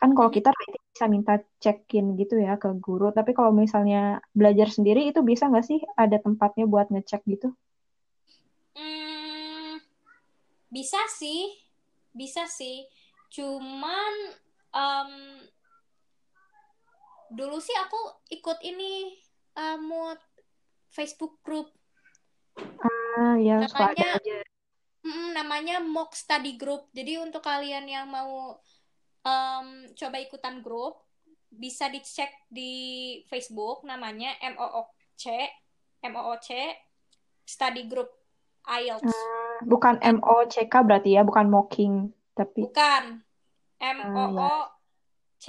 kan 0.00 0.10
kalau 0.16 0.30
kita 0.36 0.48
writing 0.54 0.84
bisa 0.94 1.06
minta 1.14 1.32
check-in 1.62 2.06
gitu 2.20 2.34
ya 2.46 2.54
ke 2.62 2.68
guru 2.84 3.06
tapi 3.18 3.30
kalau 3.38 3.50
misalnya 3.62 3.98
belajar 4.38 4.68
sendiri 4.76 5.00
itu 5.10 5.20
bisa 5.30 5.44
nggak 5.50 5.66
sih 5.70 5.78
ada 6.02 6.16
tempatnya 6.24 6.64
buat 6.72 6.86
ngecek 6.94 7.22
gitu 7.32 7.48
Hmm, 8.78 9.07
bisa 10.68 11.00
sih, 11.12 11.52
bisa 12.12 12.44
sih. 12.48 12.84
Cuman 13.32 14.14
em, 14.72 15.12
dulu 17.32 17.60
sih 17.60 17.76
aku 17.76 18.00
ikut 18.32 18.58
ini 18.64 19.16
eh, 19.56 19.78
mood 19.80 20.16
Facebook 20.88 21.44
group 21.44 21.68
ah 22.58 23.36
ya 23.38 23.62
namanya 23.62 24.18
aja 24.18 24.38
mm, 25.04 25.28
namanya 25.34 25.76
mock 25.82 26.14
study 26.14 26.58
group. 26.58 26.90
Jadi 26.90 27.20
untuk 27.20 27.44
kalian 27.44 27.86
yang 27.86 28.06
mau 28.10 28.58
em, 29.22 29.86
coba 29.94 30.16
ikutan 30.18 30.62
grup 30.64 31.04
bisa 31.48 31.88
dicek 31.88 32.28
di 32.52 32.72
Facebook 33.26 33.80
namanya 33.88 34.36
MOOC 34.52 35.24
MOOC 36.04 36.48
study 37.48 37.88
group 37.88 38.12
IELTS. 38.68 39.08
Ah, 39.08 39.47
bukan 39.64 39.98
MOCK 39.98 40.74
berarti 40.84 41.16
ya 41.18 41.22
bukan 41.26 41.46
mocking 41.50 41.94
tapi 42.34 42.66
Bukan. 42.68 43.22
M 43.78 43.98
O 44.02 44.06
Ah, 44.10 44.28
ya. 44.30 44.42
O 44.42 44.50
C. 45.38 45.46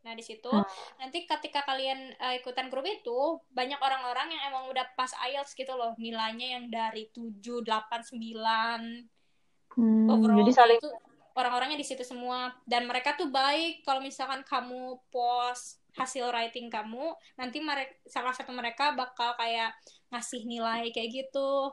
Nah, 0.00 0.16
di 0.16 0.24
situ 0.24 0.48
Ah. 0.48 0.64
nanti 0.98 1.28
ketika 1.28 1.62
kalian 1.62 2.16
eh, 2.16 2.40
ikutan 2.40 2.66
grup 2.72 2.88
itu, 2.88 3.38
banyak 3.52 3.78
orang-orang 3.78 4.32
yang 4.32 4.42
emang 4.50 4.66
udah 4.72 4.82
pas 4.96 5.12
IELTS 5.28 5.52
gitu 5.54 5.76
loh, 5.76 5.92
nilainya 6.00 6.56
yang 6.58 6.72
dari 6.72 7.12
7, 7.12 7.62
8, 7.62 8.02
9 8.02 9.06
Hmm, 9.70 10.10
overall 10.10 10.42
jadi 10.42 10.50
saling 10.50 10.78
itu 10.82 10.90
orang-orangnya 11.38 11.78
di 11.78 11.86
situ 11.86 12.02
semua 12.02 12.50
dan 12.66 12.90
mereka 12.90 13.14
tuh 13.14 13.30
baik 13.30 13.86
kalau 13.86 14.02
misalkan 14.02 14.42
kamu 14.42 14.98
post 15.14 15.78
hasil 15.94 16.26
writing 16.30 16.66
kamu, 16.66 17.14
nanti 17.38 17.62
mereka 17.62 17.94
salah 18.06 18.34
satu 18.34 18.50
mereka 18.50 18.94
bakal 18.98 19.34
kayak 19.38 19.70
ngasih 20.10 20.42
nilai 20.42 20.90
kayak 20.90 21.10
gitu. 21.10 21.70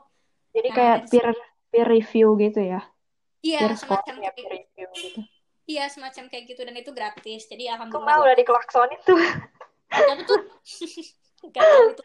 jadi 0.54 0.68
Nah, 0.70 0.76
kayak 0.78 0.98
peer 1.10 1.26
peer 1.70 1.88
review 1.88 2.26
gitu 2.40 2.60
ya 2.62 2.80
Iya, 3.44 3.58
peer 3.62 3.74
semacam 3.78 4.14
ya 4.18 4.30
kayak 4.30 4.36
peer 4.36 4.50
review 4.50 4.88
gitu 4.98 5.20
iya 5.68 5.84
semacam 5.92 6.32
kayak 6.32 6.44
gitu 6.48 6.64
dan 6.64 6.74
itu 6.80 6.90
gratis. 6.96 7.44
Jadi 7.44 7.68
Kok 7.68 7.72
alhamdulillah 7.76 8.08
mau 8.08 8.24
buat 8.24 8.24
udah 8.24 8.36
dikelaksonin 8.40 9.00
tuh. 9.04 9.20
Gak 11.54 11.62
tahu 11.62 11.84
itu. 11.92 12.02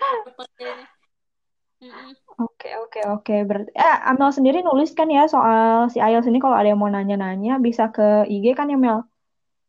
Oke, 2.44 2.70
oke, 2.80 3.00
oke. 3.08 3.36
Berarti, 3.48 3.72
eh, 3.76 3.98
Amel 4.08 4.32
sendiri 4.36 4.60
nulis 4.64 4.92
kan 4.96 5.08
ya 5.08 5.28
soal 5.32 5.88
si 5.92 6.00
IELTS 6.00 6.28
ini 6.28 6.40
kalau 6.44 6.60
ada 6.60 6.72
yang 6.72 6.80
mau 6.80 6.92
nanya-nanya 6.92 7.60
bisa 7.60 7.92
ke 7.92 8.28
IG 8.28 8.56
kan 8.56 8.72
ya 8.72 8.80
Mel? 8.80 9.04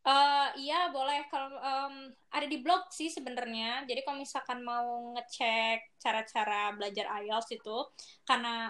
Eh, 0.04 0.48
iya 0.60 0.92
boleh 0.92 1.24
kalau 1.32 1.48
em, 1.58 2.12
ada 2.28 2.46
di 2.46 2.60
blog 2.60 2.92
sih 2.92 3.08
sebenarnya. 3.08 3.88
Jadi 3.88 4.04
kalau 4.04 4.20
misalkan 4.20 4.60
mau 4.60 5.16
ngecek 5.16 5.96
cara-cara 5.96 6.76
belajar 6.76 7.08
IELTS 7.24 7.56
itu 7.56 7.76
karena 8.28 8.68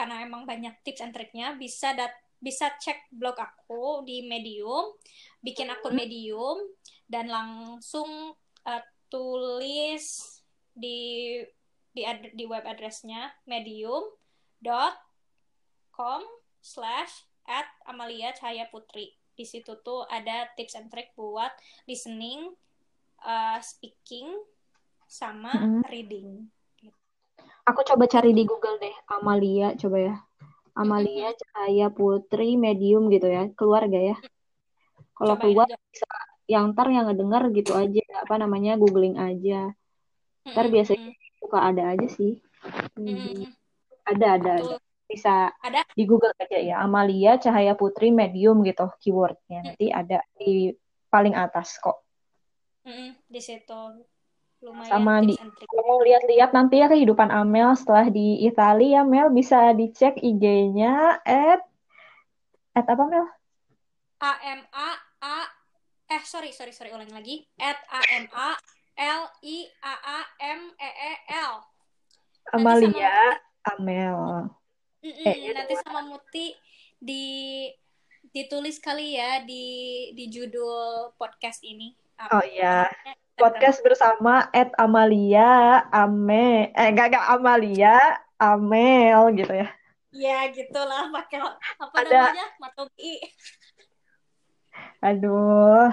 karena 0.00 0.24
emang 0.24 0.48
banyak 0.48 0.80
tips 0.80 1.04
and 1.04 1.12
triknya 1.12 1.52
bisa 1.60 1.92
dat 1.92 2.08
bisa 2.40 2.72
cek 2.80 3.12
blog 3.12 3.36
aku 3.36 4.00
di 4.08 4.24
Medium, 4.24 4.96
bikin 5.44 5.68
akun 5.68 5.92
Medium 5.92 6.56
dan 7.04 7.28
langsung 7.28 8.32
eh, 8.64 8.80
tulis 9.12 10.40
di 10.72 11.36
di 11.92 12.00
ad- 12.08 12.32
di 12.32 12.48
web 12.48 12.64
addressnya 12.64 13.28
medium.com 13.44 14.00
slash 16.64 17.28
at 17.44 17.68
Amalia 17.84 18.32
Cahaya 18.32 18.72
Putri. 18.72 19.12
Di 19.36 19.44
situ 19.44 19.76
tuh 19.84 20.08
ada 20.08 20.48
tips 20.56 20.80
and 20.80 20.88
trick 20.88 21.12
buat 21.18 21.52
listening, 21.84 22.56
uh, 23.20 23.60
speaking, 23.60 24.32
sama 25.10 25.50
Mm-mm. 25.50 25.82
reading. 25.90 26.48
Aku 27.68 27.80
coba 27.84 28.04
cari 28.08 28.32
di 28.32 28.48
Google 28.48 28.80
deh, 28.80 28.94
Amalia, 29.10 29.76
coba 29.76 29.98
ya. 30.00 30.14
Amalia 30.76 31.34
Cahaya 31.36 31.92
Putri 31.92 32.56
Medium 32.56 33.10
gitu 33.12 33.28
ya, 33.28 33.50
keluar 33.58 33.84
gak 33.90 34.04
ya? 34.14 34.16
Kalau 35.12 35.36
keluar 35.36 35.68
aja. 35.68 35.76
bisa 35.92 36.08
yang 36.48 36.72
ntar 36.72 36.88
yang 36.88 37.06
ngedenger 37.10 37.44
gitu 37.52 37.72
aja, 37.76 38.02
apa 38.24 38.34
namanya 38.40 38.80
googling 38.80 39.20
aja. 39.20 39.70
Ntar 40.48 40.66
biasanya 40.72 41.12
suka 41.36 41.58
ada 41.60 41.92
aja 41.92 42.08
sih. 42.08 42.40
Hmm. 42.96 43.52
Ada, 44.08 44.26
ada, 44.40 44.52
ada. 44.64 44.76
Bisa 45.10 45.50
Ada? 45.58 45.82
di 45.90 46.06
Google 46.06 46.30
aja 46.38 46.54
ya, 46.54 46.86
Amalia 46.86 47.34
Cahaya 47.34 47.74
Putri 47.74 48.14
Medium 48.14 48.62
gitu 48.62 48.86
keywordnya. 49.02 49.74
Nanti 49.74 49.90
ada 49.90 50.22
di 50.38 50.70
paling 51.10 51.34
atas 51.34 51.74
kok. 51.82 52.06
Di 53.26 53.40
situ 53.42 54.06
lumayan 54.60 54.92
Sama 54.92 55.24
di 55.24 55.34
kalau 55.40 55.84
mau 55.88 56.00
lihat-lihat 56.04 56.52
nanti 56.52 56.84
ya 56.84 56.86
kehidupan 56.92 57.32
Amel 57.32 57.72
setelah 57.76 58.12
di 58.12 58.44
Italia, 58.44 59.00
Mel 59.02 59.32
bisa 59.32 59.72
dicek 59.72 60.20
IG-nya 60.20 61.24
at 61.24 61.64
at 62.76 62.86
apa 62.86 63.04
Mel? 63.08 63.26
A 64.20 64.32
M 64.44 64.60
A 64.76 64.90
A 65.24 65.38
eh 66.12 66.22
sorry 66.28 66.52
sorry 66.52 66.76
sorry 66.76 66.92
ulangi 66.92 67.14
lagi. 67.16 67.36
At 67.56 67.80
A 67.88 68.00
M 68.20 68.26
A 68.36 68.50
L 69.00 69.22
I 69.40 69.56
A 69.80 69.94
A 69.96 70.20
M 70.44 70.60
E 70.76 70.90
E 70.92 71.12
L. 71.40 71.52
Nanti 72.52 72.60
sama 72.60 72.70
Amalia 72.76 72.84
Muti 72.84 73.68
Amel. 73.72 74.18
Mm-mm, 75.00 75.24
Eh, 75.24 75.36
ya 75.40 75.50
nanti 75.56 75.74
sama 75.80 76.00
Muti 76.04 76.52
di 77.00 77.24
ditulis 78.30 78.76
kali 78.76 79.16
ya 79.16 79.40
di 79.40 79.64
di 80.12 80.28
judul 80.28 81.16
podcast 81.16 81.64
ini 81.64 81.96
Oh 82.28 82.44
iya, 82.44 82.84
podcast 83.40 83.80
bersama 83.80 84.52
at 84.52 84.68
Amalia 84.76 85.80
Ame 85.88 86.68
eh 86.76 86.92
enggak 86.92 87.16
enggak 87.16 87.26
Amalia 87.32 87.96
Amel 88.36 89.32
gitu 89.40 89.48
ya. 89.56 89.68
ya 90.12 90.38
gitulah 90.52 91.08
pakai 91.08 91.40
apa 91.80 91.96
Ada 92.04 92.12
namanya 92.12 92.46
matogi 92.60 93.16
aduh, 95.00 95.88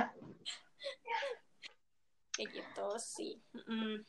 kayak 2.36 2.50
gitu 2.52 2.88
sih 3.00 3.40
Mm-mm. 3.56 4.04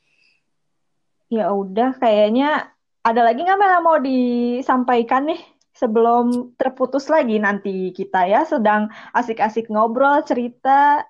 ya 1.30 1.54
udah 1.54 1.94
kayaknya 2.02 2.74
ada 3.06 3.22
lagi 3.22 3.46
nggak 3.46 3.58
Mel 3.62 3.78
mau 3.86 4.02
disampaikan 4.02 5.30
nih 5.30 5.38
sebelum 5.78 6.58
terputus 6.58 7.06
lagi 7.06 7.38
nanti 7.38 7.94
kita 7.94 8.26
ya 8.26 8.42
sedang 8.42 8.90
asik-asik 9.14 9.70
ngobrol 9.70 10.26
cerita. 10.26 11.06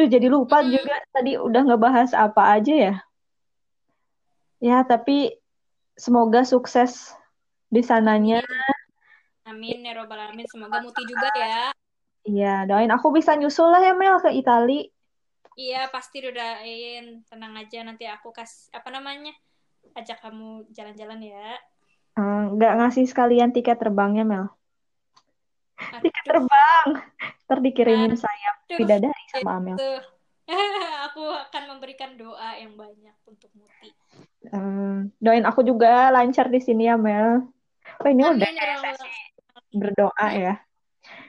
Duh 0.00 0.08
jadi 0.08 0.26
lupa 0.32 0.64
Mm-mm. 0.64 0.72
juga 0.80 0.94
tadi 1.12 1.36
udah 1.36 1.60
ngebahas 1.68 2.10
apa 2.16 2.42
aja 2.56 2.72
ya. 2.72 2.92
Ya 4.60 4.84
tapi 4.90 5.12
semoga 6.04 6.40
sukses 6.52 6.92
di 7.74 7.80
sananya. 7.84 8.40
amin 8.40 8.70
amin 9.50 9.78
ya 9.86 9.92
robbal 9.98 10.20
alamin 10.24 10.48
semoga 10.52 10.78
Muti 10.84 11.02
juga 11.12 11.28
ya 11.34 11.72
Iya, 12.30 12.46
doain 12.68 12.92
aku 12.96 13.08
bisa 13.16 13.32
nyusul 13.38 13.66
lah 13.72 13.80
ya 13.86 13.92
Mel 14.00 14.16
ke 14.24 14.30
Itali. 14.40 14.72
iya 15.62 15.78
pasti 15.94 16.16
doain 16.24 17.04
tenang 17.28 17.52
aja 17.60 17.78
nanti 17.86 18.04
aku 18.14 18.28
kasih 18.38 18.70
apa 18.78 18.88
namanya 18.96 19.32
ajak 19.98 20.18
kamu 20.24 20.46
jalan-jalan 20.76 21.20
ya 21.32 21.44
Eh, 22.18 22.40
Nggak 22.54 22.72
ngasih 22.78 23.04
sekalian 23.10 23.50
tiket 23.54 23.76
terbangnya 23.82 24.22
Mel. 24.30 24.44
Tiket 26.00 26.24
terbang. 26.28 26.88
Ntar 27.48 27.58
dikirimin 27.64 28.14
sayap 28.14 28.56
bidadari 28.70 29.22
sama 29.34 29.50
Amel. 29.58 29.76
gitu 29.76 29.90
aku 31.06 31.22
akan 31.26 31.62
memberikan 31.76 32.14
doa 32.18 32.58
yang 32.58 32.74
banyak 32.74 33.14
untuk 33.26 33.50
Muti 33.54 33.90
Eh, 34.50 34.96
doain 35.22 35.46
aku 35.46 35.60
juga 35.62 36.10
lancar 36.10 36.48
di 36.50 36.58
sini 36.58 36.88
ya 36.90 36.96
Mel. 36.98 37.46
Oh 38.00 38.08
ini 38.08 38.24
udah 38.24 38.40
amin 38.48 38.56
ya 38.56 38.64
robbal 38.74 38.94
sesi 38.96 39.22
berdoa 39.70 40.26
Hmm? 40.26 40.40
ya. 40.40 40.54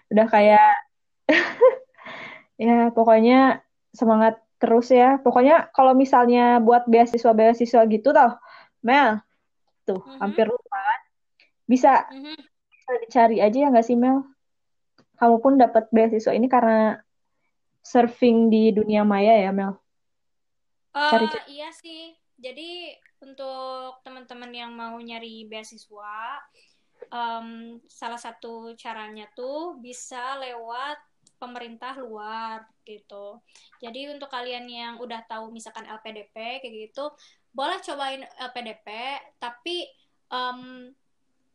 Udah 0.09 0.25
kayak 0.31 0.69
ya 2.61 2.89
pokoknya 2.95 3.61
semangat 3.93 4.39
terus 4.57 4.89
ya. 4.89 5.19
Pokoknya 5.21 5.69
kalau 5.75 5.93
misalnya 5.93 6.57
buat 6.63 6.87
beasiswa-beasiswa 6.87 7.81
gitu 7.91 8.09
tau, 8.15 8.39
Mel, 8.81 9.19
tuh 9.85 10.01
Mhm, 10.01 10.17
hampir 10.21 10.45
lupa 10.47 10.77
kan. 10.79 10.99
Bisa, 11.67 11.91
mhm. 12.09 12.35
bisa 12.71 12.91
dicari 13.05 13.37
aja 13.43 13.57
ya 13.57 13.67
nggak 13.69 13.85
sih 13.85 13.97
Mel? 13.99 14.23
Kamu 15.21 15.37
pun 15.37 15.53
dapat 15.53 15.85
beasiswa 15.93 16.33
ini 16.33 16.49
karena 16.49 16.97
surfing 17.85 18.49
di 18.49 18.73
dunia 18.73 19.05
maya 19.05 19.37
ya 19.37 19.53
Mel. 19.53 19.77
Eh, 20.97 21.09
Cari-cari. 21.13 21.45
iya 21.53 21.69
sih. 21.69 22.17
Jadi 22.41 22.89
untuk 23.21 24.01
teman-teman 24.01 24.49
yang 24.49 24.73
mau 24.73 24.97
nyari 24.97 25.45
beasiswa, 25.45 26.41
em, 27.13 27.77
salah 27.85 28.17
satu 28.17 28.73
caranya 28.73 29.29
tuh 29.37 29.77
bisa 29.77 30.41
lewat 30.41 30.97
pemerintah 31.37 31.93
luar 32.01 32.65
gitu. 32.81 33.37
Jadi 33.77 34.09
untuk 34.09 34.29
kalian 34.29 34.65
yang 34.65 34.93
udah 34.97 35.21
tahu 35.29 35.53
misalkan 35.53 35.85
LPDP 35.85 36.65
kayak 36.65 36.73
gitu, 36.89 37.13
boleh 37.53 37.77
cobain 37.77 38.25
LPDP, 38.41 38.87
tapi 39.37 39.85
em, 40.33 40.89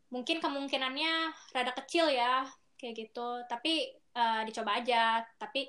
mungkin 0.06 0.38
kemungkinannya 0.38 1.34
rada 1.50 1.74
kecil 1.82 2.06
ya 2.14 2.46
kayak 2.76 2.94
gitu. 2.94 3.42
Tapi 3.48 3.92
eh, 3.92 4.42
dicoba 4.48 4.80
aja. 4.80 5.24
Tapi 5.36 5.66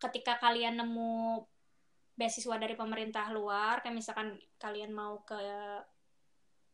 ketika 0.00 0.36
kalian 0.42 0.80
nemu 0.80 1.44
beasiswa 2.14 2.56
dari 2.58 2.78
pemerintah 2.78 3.26
luar 3.34 3.82
kayak 3.82 3.96
misalkan 3.98 4.38
kalian 4.62 4.94
mau 4.94 5.26
ke 5.26 5.34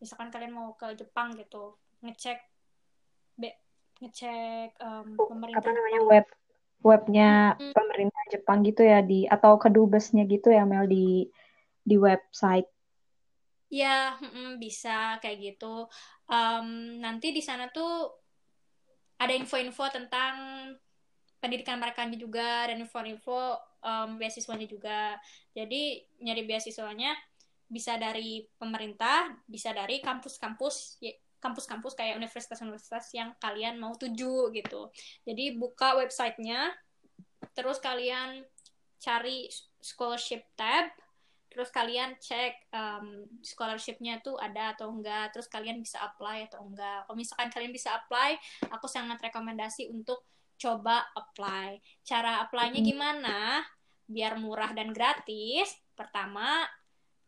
misalkan 0.01 0.29
kalian 0.29 0.53
mau 0.53 0.77
ke 0.77 0.93
Jepang 0.97 1.33
gitu 1.37 1.81
ngecek 2.05 2.41
be, 3.41 3.57
ngecek 4.05 4.77
um, 4.85 5.17
pemerintah 5.17 5.65
apa 5.65 5.71
namanya 5.73 6.01
Jepang. 6.05 6.13
web 6.13 6.27
webnya 6.81 7.31
Hmm. 7.57 7.73
pemerintah 7.73 8.23
Jepang 8.33 8.59
gitu 8.65 8.85
ya 8.85 9.01
di 9.01 9.25
atau 9.29 9.57
kedubesnya 9.57 10.29
gitu 10.29 10.53
ya 10.53 10.65
Mel 10.69 10.89
di 10.89 11.29
di 11.85 11.97
website 11.97 12.69
Ya, 13.71 14.19
mm, 14.19 14.59
bisa 14.59 15.23
kayak 15.23 15.39
gitu. 15.55 15.87
Um, 16.27 16.99
nanti 16.99 17.31
di 17.31 17.39
sana 17.39 17.71
tuh 17.71 18.19
ada 19.21 19.33
info-info 19.37 19.85
tentang 19.93 20.35
pendidikan 21.41 21.77
mereka 21.77 22.09
juga 22.17 22.69
dan 22.73 22.81
info-info 22.81 23.61
um, 23.85 24.17
beasiswanya 24.17 24.65
juga. 24.65 25.21
Jadi 25.53 26.05
nyari 26.25 26.49
beasiswanya 26.49 27.13
bisa 27.69 28.01
dari 28.01 28.49
pemerintah, 28.57 29.31
bisa 29.45 29.77
dari 29.77 30.01
kampus-kampus 30.01 31.01
kampus-kampus 31.41 31.97
kayak 31.97 32.21
universitas-universitas 32.21 33.17
yang 33.17 33.33
kalian 33.41 33.81
mau 33.81 33.97
tuju 33.97 34.53
gitu. 34.53 34.93
Jadi 35.25 35.57
buka 35.57 35.97
websitenya, 35.97 36.69
terus 37.57 37.81
kalian 37.81 38.45
cari 39.01 39.49
scholarship 39.81 40.45
tab, 40.53 40.93
terus 41.51 41.69
kalian 41.75 42.15
cek 42.23 42.71
um, 42.71 43.27
scholarshipnya 43.43 44.23
tuh 44.23 44.39
ada 44.39 44.73
atau 44.79 44.95
enggak, 44.95 45.35
terus 45.35 45.51
kalian 45.51 45.83
bisa 45.83 45.99
apply 46.01 46.47
atau 46.47 46.63
enggak. 46.63 47.05
Kalau 47.05 47.17
misalkan 47.19 47.51
kalian 47.51 47.75
bisa 47.75 47.91
apply, 47.99 48.39
aku 48.71 48.87
sangat 48.87 49.19
rekomendasi 49.19 49.91
untuk 49.91 50.23
coba 50.57 51.11
apply. 51.19 51.83
Cara 52.07 52.47
apply-nya 52.47 52.81
gimana? 52.81 53.67
Biar 54.07 54.39
murah 54.39 54.71
dan 54.73 54.95
gratis. 54.95 55.75
Pertama, 55.99 56.65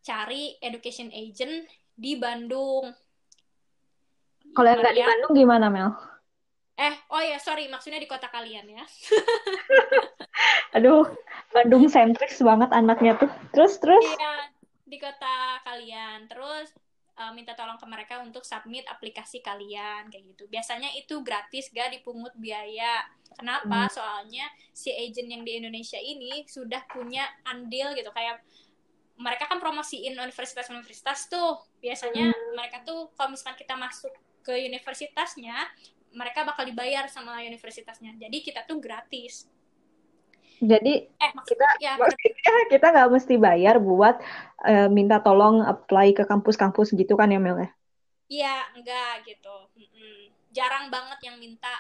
cari 0.03 0.59
education 0.59 1.11
agent 1.11 1.67
di 1.93 2.19
Bandung. 2.19 2.91
kalau 4.53 4.69
yang 4.69 4.85
nggak 4.85 4.97
di 4.97 5.05
Bandung 5.07 5.33
gimana 5.33 5.67
Mel 5.73 5.91
eh 6.73 6.95
oh 7.13 7.23
ya 7.23 7.39
sorry 7.39 7.69
maksudnya 7.69 8.01
di 8.01 8.09
kota 8.11 8.27
kalian 8.33 8.65
ya. 8.65 8.85
aduh 10.77 11.05
Bandung 11.53 11.85
sentris 11.93 12.41
banget 12.41 12.73
anaknya 12.73 13.13
tuh 13.21 13.31
terus 13.53 13.77
terus 13.77 14.05
Iya, 14.05 14.51
di 14.89 14.97
kota 15.01 15.61
kalian. 15.65 16.29
Terus 16.29 16.73
uh, 17.17 17.33
minta 17.33 17.53
tolong 17.53 17.77
ke 17.77 17.87
mereka 17.89 18.21
untuk 18.25 18.45
submit 18.45 18.85
aplikasi 18.89 19.45
kalian 19.45 20.09
kayak 20.09 20.25
gitu. 20.37 20.49
Biasanya 20.49 20.93
itu 20.97 21.21
gratis, 21.21 21.69
gak 21.73 21.93
dipungut 21.93 22.33
biaya. 22.37 23.05
Kenapa? 23.37 23.89
Hmm. 23.89 23.93
Soalnya 23.93 24.45
si 24.73 24.93
agent 24.93 25.29
yang 25.29 25.43
di 25.45 25.57
Indonesia 25.61 25.97
ini 25.97 26.45
sudah 26.45 26.85
punya 26.89 27.25
andil 27.49 27.97
gitu 27.97 28.13
kayak 28.13 28.45
mereka 29.17 29.49
kan 29.49 29.61
promosiin 29.61 30.17
universitas-universitas 30.17 31.29
tuh. 31.29 31.61
Biasanya 31.81 32.33
Hmm. 32.33 32.53
mereka 32.57 32.85
tuh 32.85 33.13
kalau 33.17 33.33
misalkan 33.33 33.57
kita 33.61 33.77
masuk 33.77 34.13
ke 34.43 34.53
universitasnya, 34.69 35.55
mereka 36.13 36.45
bakal 36.45 36.69
dibayar 36.69 37.09
sama 37.09 37.41
universitasnya. 37.41 38.13
Jadi 38.21 38.45
kita 38.45 38.69
tuh 38.69 38.83
gratis. 38.83 39.49
Jadi 40.71 40.91
Eh, 41.23 41.33
maksudnya 41.37 41.71
kita 41.71 41.83
ya 41.85 41.93
maksudnya 42.01 42.53
kita 42.73 42.87
nggak 42.93 43.11
mesti 43.15 43.35
bayar 43.47 43.75
buat 43.89 44.15
eh, 44.69 44.87
minta 44.97 45.17
tolong 45.27 45.57
apply 45.73 46.07
ke 46.19 46.23
kampus-kampus 46.31 46.89
gitu 47.01 47.13
kan 47.21 47.29
ya 47.35 47.39
Mel 47.45 47.59
ya 47.65 47.69
Iya, 48.33 48.55
enggak 48.77 49.13
gitu. 49.29 49.57
Mm-mm. 49.79 50.17
Jarang 50.57 50.85
banget 50.95 51.19
yang 51.27 51.37
minta 51.45 51.73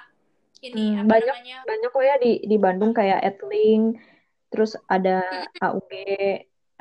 ini 0.67 0.81
Hmm, 0.81 0.93
apa 1.01 1.13
banyak 1.13 1.37
namanya? 1.37 1.59
banyak 1.69 1.89
kok 1.95 2.05
ya 2.09 2.15
di 2.25 2.29
di 2.51 2.57
Bandung 2.65 2.93
kayak 2.99 3.19
Edlink 3.29 3.83
terus 4.51 4.73
ada 4.95 5.11
AUG 5.65 5.93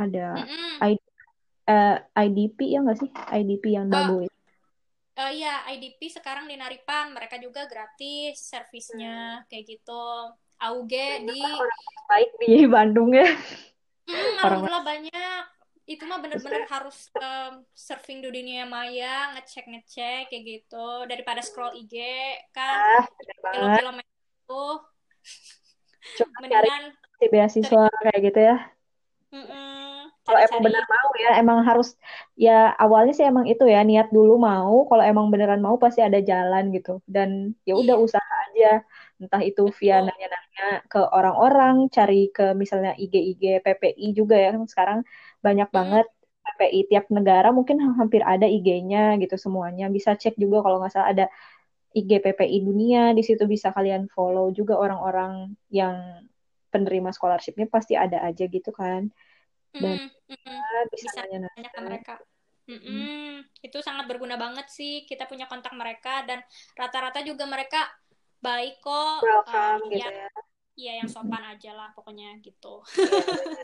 ada 0.03 0.19
mm-mm. 0.37 0.73
I- 0.91 1.11
eh, 1.71 1.95
IDP 2.25 2.59
ya 2.73 2.77
nggak 2.83 2.97
sih 3.01 3.09
IDP 3.39 3.63
yang 3.77 3.87
Oh, 3.91 3.93
Dago 3.93 4.15
itu 4.25 4.37
eh, 5.19 5.31
iya, 5.37 5.53
IDP 5.73 6.01
sekarang 6.17 6.45
di 6.51 6.55
Naripan, 6.61 7.05
mereka 7.17 7.35
juga 7.45 7.61
gratis 7.71 8.33
Hmm. 8.33 8.51
servisnya 8.51 9.43
kayak 9.49 9.65
gitu. 9.71 10.03
AUG 10.61 10.93
banyak 10.93 11.25
di 11.25 11.41
baik 12.05 12.31
di 12.37 12.51
Bandung 12.69 13.09
ya. 13.17 13.25
Hmm, 14.05 14.15
orang 14.45 14.61
alhamdulillah 14.61 14.85
banyak. 14.85 15.43
Itu 15.89 16.03
mah 16.05 16.21
bener-bener 16.21 16.69
harus 16.69 17.09
em, 17.17 17.65
surfing 17.73 18.21
di 18.21 18.29
dunia 18.29 18.63
maya, 18.69 19.33
ngecek-ngecek 19.35 20.29
kayak 20.29 20.43
gitu. 20.45 20.87
Daripada 21.09 21.41
scroll 21.41 21.73
IG 21.81 21.95
kan. 22.53 23.01
Ah 23.01 23.05
kilo-kilometer 23.51 24.11
itu 24.11 24.63
cuma 26.17 26.37
cari 26.43 26.67
mendingan 26.69 26.83
si 27.17 27.25
beasiswa 27.29 27.85
kayak 27.89 28.21
gitu 28.21 28.39
ya. 28.39 28.57
Mm-mm, 29.31 30.11
kalau 30.27 30.39
emang 30.43 30.61
bener 30.61 30.83
mau 30.91 31.09
ya 31.15 31.31
emang 31.39 31.59
harus 31.63 31.95
ya 32.35 32.75
awalnya 32.75 33.15
sih 33.15 33.25
emang 33.25 33.47
itu 33.47 33.63
ya 33.63 33.81
niat 33.81 34.11
dulu 34.11 34.37
mau. 34.37 34.85
Kalau 34.89 35.03
emang 35.05 35.31
beneran 35.31 35.63
mau 35.63 35.79
pasti 35.81 36.03
ada 36.03 36.19
jalan 36.19 36.69
gitu. 36.75 36.99
Dan 37.07 37.55
ya 37.63 37.73
udah 37.79 37.95
iya. 37.95 38.03
usaha 38.05 38.33
aja 38.51 38.83
entah 39.21 39.41
itu 39.49 39.61
via 39.79 39.95
nanya-nanya 40.07 40.63
ke 40.91 40.99
orang-orang 41.17 41.75
cari 41.95 42.15
ke 42.35 42.43
misalnya 42.61 42.91
IG-IG 43.03 43.43
PPI 43.65 44.07
juga 44.19 44.35
ya 44.45 44.51
sekarang 44.73 44.99
banyak 45.45 45.69
Mm-mm. 45.69 45.77
banget 45.77 46.05
PPI 46.45 46.79
tiap 46.89 47.05
negara 47.13 47.47
mungkin 47.57 47.77
hampir 47.99 48.21
ada 48.25 48.45
IG-nya 48.49 49.21
gitu 49.21 49.35
semuanya 49.37 49.85
bisa 49.95 50.17
cek 50.21 50.35
juga 50.43 50.57
kalau 50.65 50.81
nggak 50.81 50.93
salah 50.93 51.09
ada 51.13 51.25
IG 51.99 52.11
PPI 52.23 52.57
dunia 52.67 53.01
di 53.17 53.23
situ 53.27 53.43
bisa 53.53 53.67
kalian 53.75 54.09
follow 54.15 54.49
juga 54.59 54.73
orang-orang 54.83 55.53
yang 55.69 55.95
penerima 56.71 57.11
scholarshipnya 57.15 57.67
pasti 57.67 57.93
ada 57.99 58.23
aja 58.27 58.43
gitu 58.47 58.71
kan 58.71 59.11
dan 59.75 59.97
Mm-mm, 59.99 60.09
mm-mm. 60.31 60.59
kita 60.71 60.79
bisa 60.91 61.07
bisa 61.07 61.19
nanya-nanya 61.19 61.51
tanya 61.55 61.69
ke 61.75 61.81
mereka. 61.83 62.13
Hmm. 62.67 62.77
Mm-mm. 62.79 63.43
Itu 63.65 63.77
sangat 63.83 64.05
berguna 64.07 64.35
banget 64.39 64.67
sih. 64.71 65.03
Kita 65.09 65.27
punya 65.27 65.45
kontak 65.51 65.73
mereka 65.75 66.23
dan 66.27 66.39
rata-rata 66.79 67.19
juga 67.25 67.43
mereka 67.49 67.89
baik 68.41 68.81
kok. 68.81 69.21
Um, 69.21 69.25
welcome 69.25 69.81
gitu 69.89 70.01
yang 70.01 70.13
ya 70.13 70.27
ya 70.81 70.93
yang 71.03 71.09
sopan 71.11 71.43
aja 71.45 71.77
lah 71.77 71.93
pokoknya 71.93 72.41
gitu. 72.41 72.81
iya 72.97 73.63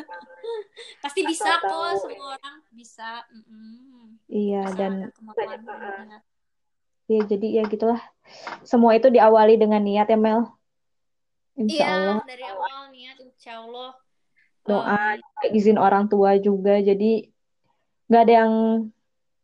Pasti 1.02 1.26
bisa 1.26 1.58
asal 1.58 1.60
kok 1.60 1.70
tahu 1.72 1.98
semua 2.06 2.28
orang 2.38 2.56
bisa. 2.72 3.26
Iya 4.28 4.62
Asal 4.70 4.78
dan 4.78 4.92
ada 4.94 5.08
banyak 5.08 5.12
kemauan 5.18 5.60
dan 5.66 5.82
uh, 5.82 6.02
niat. 6.06 6.24
ya 7.08 7.22
jadi 7.24 7.48
ya 7.58 7.64
gitulah 7.72 8.02
semua 8.68 8.92
itu 9.00 9.08
diawali 9.08 9.56
dengan 9.56 9.80
niat 9.80 10.12
ya 10.12 10.20
Mel 10.20 10.52
Insya 11.56 11.88
Allah 11.88 12.20
Iya, 12.20 12.28
dari 12.28 12.44
awal 12.46 12.80
niat 12.92 13.18
insya 13.24 13.64
Allah 13.64 13.96
doa 14.68 15.16
um, 15.16 15.56
izin 15.56 15.80
orang 15.80 16.12
tua 16.12 16.36
juga 16.36 16.76
jadi 16.84 17.32
nggak 18.12 18.22
ada 18.28 18.34
yang 18.44 18.54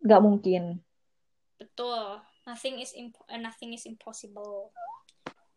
nggak 0.04 0.22
mungkin 0.22 0.64
betul. 1.56 2.20
Nothing 2.44 2.84
is 2.84 2.92
imp- 2.92 3.24
uh, 3.32 3.40
nothing 3.40 3.72
is 3.72 3.88
impossible. 3.88 4.76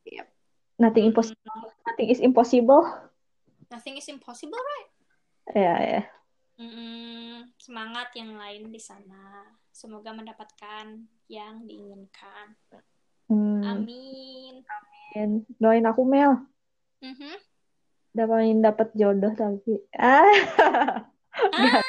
Yep. 0.06 0.26
nothing 0.78 1.04
Mm-mm. 1.04 1.10
impossible 1.10 1.60
nothing 1.82 2.08
is 2.08 2.20
impossible 2.22 2.82
Nothing 3.66 3.98
is 3.98 4.06
impossible, 4.06 4.62
right? 4.62 4.88
ya 5.50 5.74
ya 5.82 6.02
Mm-mm, 6.56 7.50
semangat 7.60 8.14
yang 8.16 8.38
lain 8.38 8.70
di 8.72 8.80
sana. 8.80 9.44
Semoga 9.74 10.14
mendapatkan 10.14 11.04
yang 11.28 11.66
diinginkan. 11.68 12.56
hmm, 13.28 13.60
Amin. 13.66 14.54
amin. 14.64 15.30
doain 15.60 15.84
aku 15.84 16.06
Mel 16.06 16.46
Mhm. 17.04 17.36
dapatin 18.16 18.64
dapat 18.64 18.88
jodoh 18.96 19.34
tapi 19.36 19.82
ah 19.98 20.24
Ah, 21.52 21.82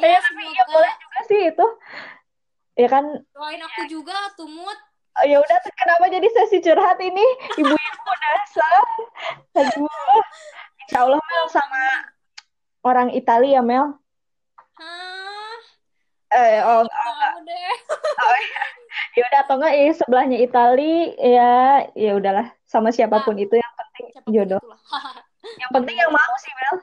ya 0.00 0.06
ya 0.08 0.20
tapi 0.24 0.44
ya 0.48 0.64
boleh 0.64 0.92
juga 0.96 1.20
sih 1.28 1.40
itu 1.52 1.66
ya 2.78 2.88
kan 2.88 3.04
doain 3.36 3.60
aku 3.60 3.82
juga, 3.90 4.16
Tumut. 5.14 5.30
ya 5.30 5.36
udah 5.38 5.58
kenapa 5.78 6.04
jadi 6.10 6.28
sesi 6.28 6.58
curhat 6.58 6.98
ini? 6.98 7.26
Ibu-ibu 7.58 8.12
dasar 8.18 8.82
aduh 9.54 10.22
insya 10.84 10.98
Allah 11.06 11.20
Mel 11.22 11.46
sama 11.48 11.84
orang 12.82 13.08
Italia 13.14 13.62
Mel. 13.62 13.94
Hah? 14.74 15.58
eh 16.34 16.58
oh, 16.66 16.82
oh 17.06 17.34
deh. 17.46 17.74
oh 18.18 18.36
ya 19.14 19.22
udah 19.30 19.40
atau 19.46 19.54
enggak 19.62 19.74
ya 19.78 19.92
sebelahnya 19.94 20.38
Itali 20.42 21.14
ya 21.14 21.52
ya 21.94 22.12
udahlah. 22.18 22.50
Sama 22.66 22.90
siapa 22.90 23.22
pun 23.22 23.38
itu 23.38 23.54
yang 23.54 23.74
penting 23.78 24.06
jodoh. 24.34 24.60
yang 25.62 25.70
penting 25.70 25.94
yang 25.94 26.10
mau 26.10 26.34
sih 26.42 26.52
Mel. 26.52 26.76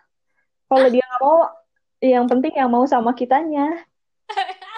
Kalau 0.72 0.88
dia 0.88 1.04
nggak 1.04 1.22
mau 1.22 1.39
yang 2.02 2.26
penting 2.26 2.54
yang 2.58 2.70
mau 2.74 2.82
sama 2.89 3.13
kitanya 3.13 3.86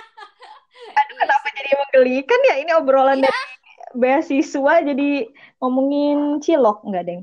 bener. 1.94 2.02
menggelikan 2.02 2.40
ya 2.44 2.56
ini 2.58 2.72
obrolan 2.74 3.18
Iya, 3.18 3.30
dari 3.30 3.44
beasiswa 3.94 4.74
jadi 4.84 5.10
ngomongin 5.60 6.18
cilok 6.40 6.82
enggak 6.84 7.04
deng 7.06 7.22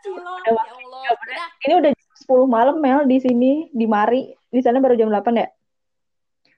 cilok. 0.00 0.22
udah 0.22 0.42
Ya 0.46 0.54
Allah. 0.54 1.02
udah 1.02 1.12
Udah. 1.12 1.46
ini 1.62 1.74
udah 1.76 1.90
jam 1.90 2.10
10 2.16 2.46
malam 2.46 2.76
Mel 2.78 3.04
di 3.04 3.18
sini 3.18 3.52
di 3.70 3.84
Mari 3.84 4.22
di 4.46 4.60
sana 4.60 4.78
baru 4.78 4.94
jam 4.94 5.10
8 5.10 5.34
ya 5.34 5.48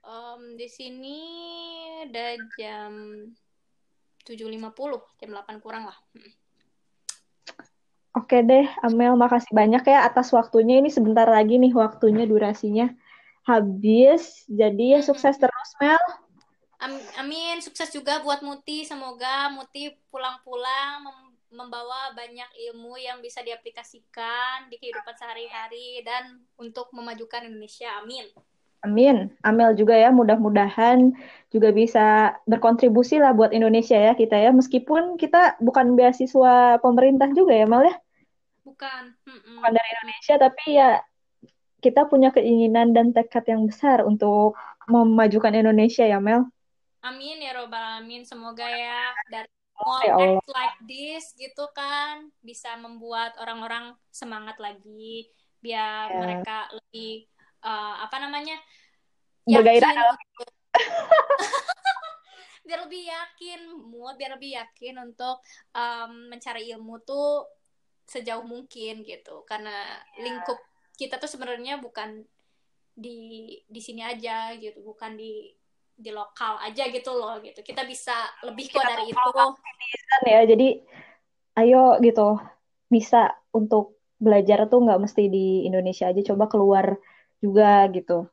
Em, 0.01 0.57
di 0.57 0.65
sini 0.65 1.21
udah 2.03 2.31
jam 2.55 2.93
7.50, 4.25 4.73
jam 5.17 5.31
8 5.31 5.61
kurang 5.61 5.85
lah. 5.85 5.97
Oke 8.13 8.41
deh, 8.41 8.65
Amel, 8.81 9.13
makasih 9.15 9.53
banyak 9.53 9.85
ya 9.85 10.05
atas 10.05 10.33
waktunya. 10.33 10.81
Ini 10.81 10.89
sebentar 10.89 11.25
lagi 11.25 11.57
nih 11.57 11.73
waktunya, 11.73 12.25
durasinya 12.25 12.89
habis. 13.47 14.47
Jadi 14.49 14.97
ya 14.97 15.01
sukses 15.05 15.37
terus, 15.39 15.71
Mel. 15.79 16.01
Amin, 17.19 17.59
sukses 17.59 17.91
juga 17.91 18.23
buat 18.23 18.39
Muti. 18.43 18.87
Semoga 18.87 19.51
Muti 19.51 19.91
pulang-pulang 20.15 21.11
membawa 21.49 22.13
banyak 22.13 22.49
ilmu 22.71 23.01
yang 23.01 23.25
bisa 23.25 23.41
diaplikasikan 23.41 24.69
di 24.69 24.77
kehidupan 24.77 25.17
sehari-hari 25.17 26.05
dan 26.05 26.45
untuk 26.61 26.93
memajukan 26.93 27.49
Indonesia. 27.49 27.89
Amin. 27.99 28.29
Amin. 28.87 29.35
Amel 29.43 29.75
juga 29.75 29.99
ya, 29.99 30.15
mudah-mudahan 30.15 31.11
juga 31.51 31.75
bisa 31.75 32.39
berkontribusi 32.47 33.19
lah 33.19 33.35
buat 33.35 33.51
Indonesia 33.51 33.99
ya 33.99 34.15
kita 34.15 34.39
ya. 34.39 34.55
Meskipun 34.55 35.19
kita 35.19 35.59
bukan 35.59 35.99
beasiswa 35.99 36.79
pemerintah 36.79 37.27
juga 37.35 37.59
ya, 37.59 37.67
Mel 37.67 37.91
ya. 37.91 37.97
Bukan. 38.63 39.03
Bukan 39.27 39.73
dari 39.75 39.89
Indonesia, 39.99 40.35
tapi 40.39 40.65
ya 40.79 41.03
kita 41.79 42.11
punya 42.11 42.35
keinginan 42.35 42.91
dan 42.91 43.15
tekad 43.15 43.47
yang 43.47 43.67
besar 43.67 44.03
untuk 44.03 44.59
memajukan 44.91 45.55
Indonesia 45.55 46.03
ya, 46.03 46.19
Mel. 46.19 46.49
Amin 47.07 47.39
ya 47.39 47.55
robbal 47.55 47.79
alamin. 47.79 48.27
Semoga 48.27 48.67
ya 48.67 49.15
dari 49.31 49.49
small 49.79 50.03
ya 50.03 50.15
act 50.19 50.51
like 50.51 50.79
this 50.91 51.25
gitu 51.39 51.65
kan 51.71 52.35
bisa 52.43 52.75
membuat 52.83 53.39
orang-orang 53.39 53.95
semangat 54.11 54.59
lagi 54.59 55.31
biar 55.63 56.11
yeah. 56.11 56.21
mereka 56.23 56.59
lebih 56.75 57.27
uh, 57.63 58.03
apa 58.03 58.17
namanya 58.19 58.59
bergairah 59.47 59.95
untuk 60.19 60.51
biar 62.67 62.85
lebih 62.85 63.03
yakin 63.09 63.61
mau 63.89 64.13
biar 64.19 64.37
lebih 64.37 64.59
yakin 64.59 64.95
untuk 65.01 65.41
um, 65.73 66.29
mencari 66.29 66.69
ilmu 66.75 67.01
tuh 67.07 67.49
sejauh 68.05 68.45
mungkin 68.45 69.07
gitu 69.07 69.47
karena 69.47 69.73
yeah. 70.19 70.27
lingkup 70.27 70.59
kita 70.99 71.23
tuh 71.23 71.31
sebenarnya 71.31 71.79
bukan 71.79 72.27
di 72.99 73.55
di 73.71 73.81
sini 73.81 74.03
aja 74.03 74.51
gitu 74.59 74.83
bukan 74.83 75.15
di 75.15 75.55
di 75.95 76.11
lokal 76.11 76.59
aja 76.63 76.91
gitu 76.91 77.15
loh 77.15 77.39
gitu 77.43 77.63
kita 77.63 77.87
bisa 77.87 78.15
lebih 78.43 78.71
kok 78.75 78.83
dari 78.83 79.07
itu 79.07 79.31
ya 80.27 80.43
jadi 80.43 80.69
ayo 81.63 81.99
gitu 82.03 82.39
bisa 82.91 83.35
untuk 83.55 83.99
belajar 84.19 84.67
tuh 84.67 84.83
nggak 84.83 84.99
mesti 84.99 85.31
di 85.31 85.67
Indonesia 85.67 86.11
aja 86.11 86.35
coba 86.35 86.51
keluar 86.51 86.99
juga 87.39 87.87
gitu. 87.95 88.27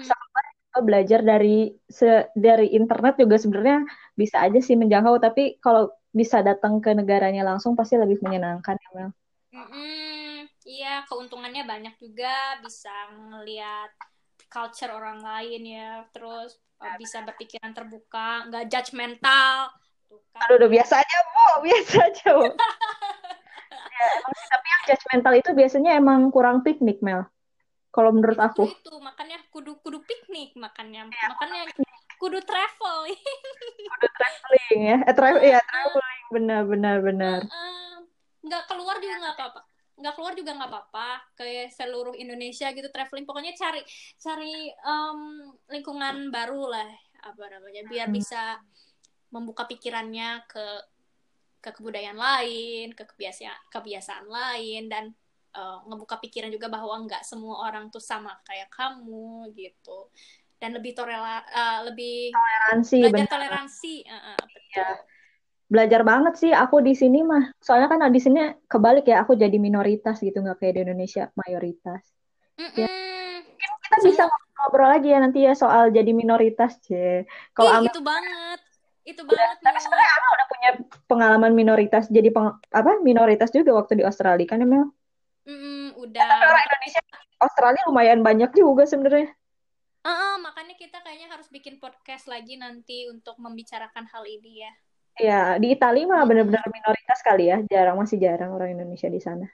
Bisa 0.00 0.16
belajar 0.80 1.20
dari 1.20 1.76
se 1.90 2.30
dari 2.32 2.72
internet 2.72 3.20
juga 3.20 3.36
sebenarnya 3.36 3.84
bisa 4.16 4.40
aja 4.40 4.60
sih 4.64 4.78
menjangkau 4.80 5.20
tapi 5.20 5.60
kalau 5.60 5.92
bisa 6.10 6.40
datang 6.40 6.80
ke 6.80 6.96
negaranya 6.96 7.44
langsung 7.44 7.76
pasti 7.76 8.00
lebih 8.00 8.18
menyenangkan 8.24 8.80
ya 8.80 8.90
Mel. 8.96 9.10
Iya 10.70 11.02
keuntungannya 11.10 11.66
banyak 11.66 11.94
juga 11.98 12.62
bisa 12.62 12.94
ngelihat 13.10 13.90
culture 14.46 14.94
orang 14.94 15.18
lain 15.18 15.62
ya. 15.66 16.06
Terus 16.14 16.54
uh, 16.78 16.94
bisa 16.94 17.26
berpikiran 17.26 17.74
terbuka 17.74 18.46
nggak 18.46 18.70
judgmental 18.70 19.74
tuh 20.06 20.22
kan. 20.30 20.46
Aduh 20.46 20.62
udah 20.62 20.70
biasa 20.70 20.94
aja 21.02 21.16
bu 21.26 21.46
biasa 21.66 21.94
aja 22.06 22.26
bu. 22.38 22.46
ya, 23.90 24.04
emang 24.22 24.32
tapi 24.46 24.66
yang 24.70 24.82
judgmental 24.94 25.34
itu 25.34 25.50
biasanya 25.58 25.90
emang 25.98 26.20
kurang 26.30 26.62
piknik 26.62 27.02
Mel. 27.02 27.26
Kalau 27.90 28.14
menurut 28.14 28.38
itu, 28.38 28.46
aku. 28.46 28.64
itu 28.70 28.94
makanya 29.02 29.42
kudu 29.50 29.74
kudu 29.82 29.98
piknik 30.06 30.54
makannya 30.54 31.10
ya, 31.10 31.26
makanya 31.34 31.66
kudu 32.22 32.38
traveling. 32.46 33.18
Kudu 33.90 34.06
traveling 34.14 34.78
ya. 34.86 34.96
Eh, 35.10 35.14
tra 35.18 35.34
ya 35.42 35.58
traveling. 35.66 36.22
Benar 36.30 36.62
benar 36.70 36.96
benar. 37.02 37.38
Nggak 38.46 38.62
keluar 38.70 39.02
juga 39.02 39.18
nggak 39.26 39.34
apa-apa 39.34 39.69
nggak 40.00 40.14
keluar 40.16 40.32
juga 40.32 40.56
nggak 40.56 40.70
apa-apa 40.72 41.10
ke 41.36 41.68
seluruh 41.70 42.16
Indonesia 42.16 42.72
gitu 42.72 42.88
traveling 42.88 43.28
pokoknya 43.28 43.52
cari 43.52 43.84
cari 44.16 44.72
um, 44.82 45.52
lingkungan 45.68 46.32
baru 46.32 46.72
lah 46.72 46.90
apa 47.20 47.44
namanya 47.52 47.84
biar 47.84 48.08
hmm. 48.08 48.16
bisa 48.16 48.56
membuka 49.30 49.68
pikirannya 49.68 50.42
ke 50.48 50.66
ke 51.60 51.70
kebudayaan 51.76 52.16
lain 52.16 52.96
ke 52.96 53.04
kebiasaan 53.04 53.68
kebiasaan 53.68 54.26
lain 54.26 54.88
dan 54.88 55.12
uh, 55.54 55.84
ngebuka 55.84 56.16
pikiran 56.24 56.48
juga 56.48 56.72
bahwa 56.72 57.04
nggak 57.04 57.20
semua 57.20 57.68
orang 57.68 57.92
tuh 57.92 58.00
sama 58.00 58.32
kayak 58.48 58.72
kamu 58.72 59.52
gitu 59.52 60.08
dan 60.56 60.76
lebih 60.76 60.96
torela 60.96 61.44
uh, 61.52 61.84
lebih 61.88 62.32
toleransi 62.32 62.98
belajar 63.04 63.16
bener. 63.16 63.32
toleransi 63.32 63.94
uh, 64.08 64.16
uh, 64.32 64.38
Ya. 64.70 64.86
Belajar 65.70 66.02
banget 66.02 66.34
sih 66.34 66.50
aku 66.50 66.82
di 66.82 66.98
sini 66.98 67.22
mah 67.22 67.54
soalnya 67.62 67.86
kan 67.86 68.02
di 68.10 68.18
sini 68.18 68.66
kebalik 68.66 69.06
ya 69.06 69.22
aku 69.22 69.38
jadi 69.38 69.54
minoritas 69.56 70.18
gitu 70.18 70.42
nggak 70.42 70.58
kayak 70.58 70.74
di 70.76 70.80
Indonesia 70.90 71.30
mayoritas 71.38 72.02
mm 72.58 72.68
-mm. 72.74 72.76
ya 72.76 72.88
kita 73.86 73.96
bisa 74.02 74.22
ngobrol 74.58 74.90
lagi 74.90 75.14
ya 75.14 75.18
nanti 75.22 75.46
ya 75.46 75.54
soal 75.54 75.94
jadi 75.94 76.10
minoritas 76.10 76.74
c 76.82 77.22
kalau 77.54 77.86
itu 77.86 78.02
banget 78.02 78.60
itu 79.06 79.22
banget 79.22 79.56
tapi 79.62 79.78
sebenarnya 79.78 80.12
aku 80.18 80.26
udah 80.34 80.46
punya 80.50 80.70
pengalaman 81.06 81.52
minoritas 81.54 82.10
jadi 82.10 82.34
peng, 82.34 82.58
apa 82.74 82.98
minoritas 83.00 83.54
juga 83.54 83.78
waktu 83.78 84.02
di 84.02 84.04
Australia 84.04 84.50
kan 84.50 84.60
ya 84.60 84.66
Mel 84.66 84.90
Mm, 85.48 85.96
udah. 85.96 86.28
Tapi 86.30 86.44
orang 86.46 86.64
Indonesia 86.68 87.00
Australia 87.40 87.82
lumayan 87.88 88.20
banyak 88.20 88.50
juga 88.52 88.84
sebenarnya. 88.84 89.32
Uh, 90.00 90.08
uh, 90.08 90.34
makanya 90.40 90.76
kita 90.78 91.00
kayaknya 91.04 91.28
harus 91.28 91.48
bikin 91.52 91.76
podcast 91.76 92.28
lagi 92.28 92.56
nanti 92.56 93.08
untuk 93.08 93.36
membicarakan 93.36 94.08
hal 94.08 94.24
ini 94.24 94.64
ya. 94.64 94.72
Iya, 95.20 95.60
di 95.60 95.68
Italia 95.76 96.08
mah 96.08 96.24
benar-benar 96.24 96.64
minoritas 96.72 97.20
kali 97.20 97.52
ya, 97.52 97.60
jarang 97.68 98.00
masih 98.00 98.16
jarang 98.16 98.56
orang 98.56 98.72
Indonesia 98.72 99.12
di 99.12 99.20
sana. 99.20 99.44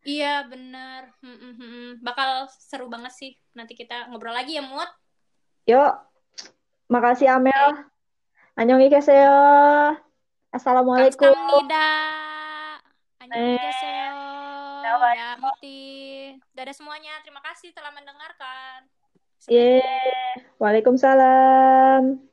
Iya 0.00 0.48
benar, 0.48 1.12
hmm, 1.20 1.36
hmm, 1.36 1.54
hmm. 1.60 1.88
bakal 2.00 2.48
seru 2.48 2.88
banget 2.88 3.12
sih. 3.12 3.36
Nanti 3.52 3.76
kita 3.76 4.08
ngobrol 4.08 4.32
lagi 4.32 4.56
ya 4.56 4.64
Mut. 4.64 4.88
Yuk, 5.68 5.92
makasih 6.88 7.36
Amel. 7.36 7.52
Okay. 7.52 8.64
Annyeonghi 8.64 8.88
Assalamualaikum. 10.50 11.30
Kamsahamnida. 11.30 11.92
Annyeonghi 13.20 13.68
Ya, 14.90 15.38
Muti. 15.38 15.80
Dadah 16.50 16.74
semuanya. 16.74 17.14
Terima 17.22 17.38
kasih 17.44 17.70
telah 17.70 17.94
mendengarkan. 17.94 18.90
Yeah. 19.46 20.42
Waalaikumsalam. 20.58 22.29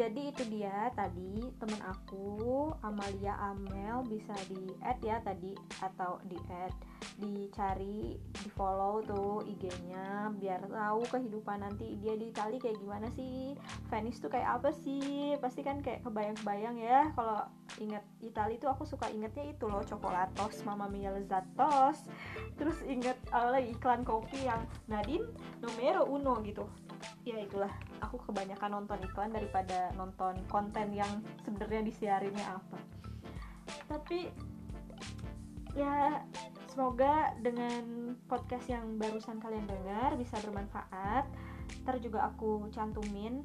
Jadi 0.00 0.32
itu 0.32 0.48
dia 0.48 0.88
tadi 0.96 1.52
temen 1.60 1.76
aku 1.84 2.72
Amalia 2.80 3.36
Amel 3.52 4.00
bisa 4.08 4.32
di 4.48 4.72
add 4.80 4.96
ya 5.04 5.20
tadi 5.20 5.52
atau 5.84 6.16
di 6.24 6.40
add 6.48 6.72
dicari 7.20 8.16
di 8.16 8.48
follow 8.56 9.04
tuh 9.04 9.44
IG-nya 9.44 10.32
biar 10.40 10.64
tahu 10.72 11.04
kehidupan 11.04 11.60
nanti 11.60 12.00
dia 12.00 12.16
di 12.16 12.32
Itali 12.32 12.56
kayak 12.56 12.80
gimana 12.80 13.12
sih 13.12 13.52
Venice 13.92 14.24
tuh 14.24 14.32
kayak 14.32 14.64
apa 14.64 14.72
sih 14.72 15.36
pasti 15.36 15.60
kan 15.60 15.84
kayak 15.84 16.00
kebayang-kebayang 16.00 16.80
ya 16.80 17.12
kalau 17.12 17.44
inget 17.76 18.04
Itali 18.24 18.56
tuh 18.56 18.72
aku 18.72 18.88
suka 18.88 19.12
ingetnya 19.12 19.52
itu 19.52 19.68
loh 19.68 19.84
coklatos 19.84 20.64
Mama 20.64 20.88
Mia 20.88 21.12
Lezatos 21.12 22.08
terus 22.56 22.80
inget 22.88 23.20
uh, 23.36 23.60
iklan 23.60 24.00
kopi 24.00 24.48
yang 24.48 24.64
Nadine 24.88 25.28
numero 25.60 26.08
uno 26.08 26.40
gitu. 26.40 26.64
Ya 27.24 27.36
itulah 27.40 27.72
aku 28.00 28.20
kebanyakan 28.28 28.80
nonton 28.80 29.00
iklan 29.04 29.32
daripada 29.32 29.89
nonton 29.94 30.38
konten 30.46 30.94
yang 30.94 31.22
sebenarnya 31.42 31.82
disiarinnya 31.86 32.46
apa. 32.58 32.78
Tapi 33.86 34.30
ya 35.74 36.22
semoga 36.70 37.34
dengan 37.42 38.14
podcast 38.30 38.70
yang 38.70 38.98
barusan 38.98 39.42
kalian 39.42 39.66
dengar 39.66 40.14
bisa 40.18 40.38
bermanfaat. 40.42 41.26
Ntar 41.86 41.96
juga 42.02 42.30
aku 42.30 42.70
cantumin 42.74 43.42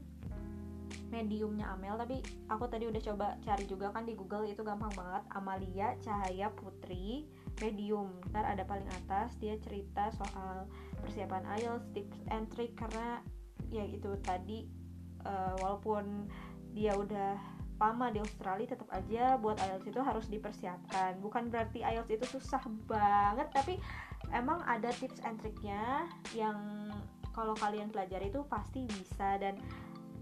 mediumnya 1.13 1.69
Amel 1.71 1.95
tapi 1.95 2.19
aku 2.49 2.65
tadi 2.67 2.89
udah 2.89 2.99
coba 2.99 3.38
cari 3.45 3.63
juga 3.69 3.93
kan 3.93 4.03
di 4.03 4.17
Google 4.17 4.49
itu 4.49 4.62
gampang 4.65 4.91
banget. 4.93 5.23
Amalia 5.34 5.88
Cahaya 6.01 6.49
Putri 6.53 7.29
medium. 7.62 8.19
Ntar 8.34 8.45
ada 8.45 8.63
paling 8.65 8.88
atas 9.03 9.38
dia 9.38 9.55
cerita 9.62 10.10
soal 10.13 10.65
persiapan 11.01 11.45
IELTS 11.62 11.86
tips 11.93 12.19
and 12.34 12.45
trick 12.51 12.73
karena 12.75 13.21
ya 13.69 13.86
itu 13.86 14.13
tadi 14.21 14.67
uh, 15.25 15.53
walaupun 15.59 16.29
dia 16.71 16.95
udah 16.95 17.35
lama 17.75 18.07
di 18.07 18.23
Australia 18.23 18.71
tetap 18.71 18.88
aja 18.95 19.35
buat 19.35 19.59
IELTS 19.59 19.91
itu 19.91 19.99
harus 19.99 20.25
dipersiapkan. 20.31 21.19
Bukan 21.19 21.51
berarti 21.51 21.83
IELTS 21.83 22.11
itu 22.15 22.25
susah 22.39 22.63
banget 22.88 23.51
tapi 23.51 23.75
emang 24.31 24.63
ada 24.63 24.88
tips 24.95 25.19
and 25.27 25.35
triknya 25.43 26.07
yang 26.31 26.55
kalau 27.35 27.51
kalian 27.59 27.91
pelajari 27.91 28.31
itu 28.31 28.47
pasti 28.47 28.88
bisa. 28.88 29.35
Dan 29.35 29.59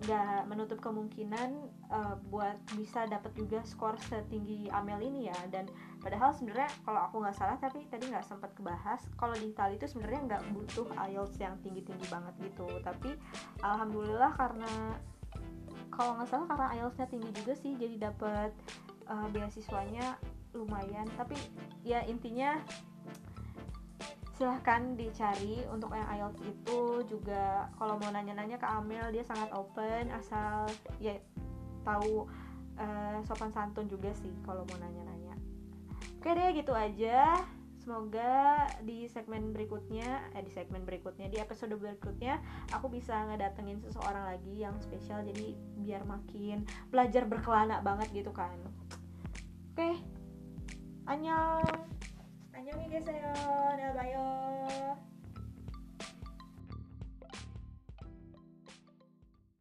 nggak 0.03 0.51
menutup 0.51 0.79
kemungkinan 0.83 1.49
uh, 1.87 2.15
buat 2.27 2.59
bisa 2.75 3.07
dapat 3.07 3.31
juga 3.39 3.63
skor 3.63 3.95
setinggi 4.11 4.67
Amel 4.71 4.99
ini 4.99 5.31
ya. 5.31 5.37
Dan 5.47 5.71
padahal 6.03 6.35
sebenarnya 6.35 6.69
kalau 6.83 6.99
aku 7.07 7.23
nggak 7.23 7.37
salah 7.37 7.57
tapi 7.59 7.87
tadi 7.87 8.11
nggak 8.11 8.27
sempat 8.27 8.51
kebahas 8.53 8.99
kalau 9.15 9.33
di 9.39 9.55
Italia 9.55 9.79
itu 9.79 9.87
sebenarnya 9.87 10.21
nggak 10.27 10.43
butuh 10.51 10.87
IELTS 11.07 11.35
yang 11.39 11.55
tinggi 11.63 11.81
tinggi 11.87 12.05
banget 12.11 12.33
gitu. 12.43 12.67
Tapi 12.83 13.15
alhamdulillah 13.63 14.31
karena 14.35 14.99
kalau 15.93 16.19
nggak 16.19 16.29
salah 16.29 16.45
karena 16.49 16.67
IELTS-nya 16.79 17.07
tinggi 17.07 17.29
juga 17.31 17.53
sih 17.55 17.71
jadi 17.79 17.95
dapat 18.11 18.51
uh, 19.07 19.27
beasiswanya 19.31 20.19
lumayan. 20.51 21.07
Tapi 21.15 21.39
ya 21.87 22.03
intinya 22.03 22.59
silahkan 24.33 24.97
dicari. 24.97 25.61
Untuk 25.69 25.93
yang 25.93 26.09
IELTS 26.09 26.41
itu 26.41 26.79
juga 27.07 27.69
kalau 27.77 27.97
mau 28.01 28.09
nanya-nanya 28.09 28.57
ke 28.57 28.67
Amel 28.67 29.13
dia 29.13 29.23
sangat 29.25 29.49
open 29.53 30.09
asal 30.13 30.67
ya 30.97 31.17
tahu 31.85 32.25
uh, 32.79 33.19
sopan 33.25 33.51
santun 33.53 33.85
juga 33.87 34.09
sih 34.17 34.33
kalau 34.45 34.65
mau 34.67 34.77
nanya-nanya. 34.81 35.35
Oke 36.19 36.33
deh 36.33 36.49
gitu 36.57 36.73
aja. 36.73 37.41
Semoga 37.83 38.63
di 38.79 39.11
segmen 39.11 39.51
berikutnya 39.51 40.31
eh 40.31 40.39
di 40.39 40.47
segmen 40.55 40.87
berikutnya 40.87 41.27
di 41.27 41.35
episode 41.35 41.75
berikutnya 41.75 42.39
aku 42.71 42.87
bisa 42.87 43.27
ngedatengin 43.27 43.83
seseorang 43.83 44.31
lagi 44.31 44.55
yang 44.55 44.79
spesial. 44.79 45.19
Jadi 45.27 45.51
biar 45.83 46.07
makin 46.07 46.63
belajar 46.87 47.27
berkelana 47.27 47.83
banget 47.83 48.23
gitu 48.23 48.31
kan. 48.31 48.55
Oke 49.75 49.99
okay. 52.53 52.59
annyeong 52.61 52.81
annyeong 52.85 52.85
ya 52.85 52.89
guys 52.93 53.07
ya 53.81 53.89
bayo 53.97 54.25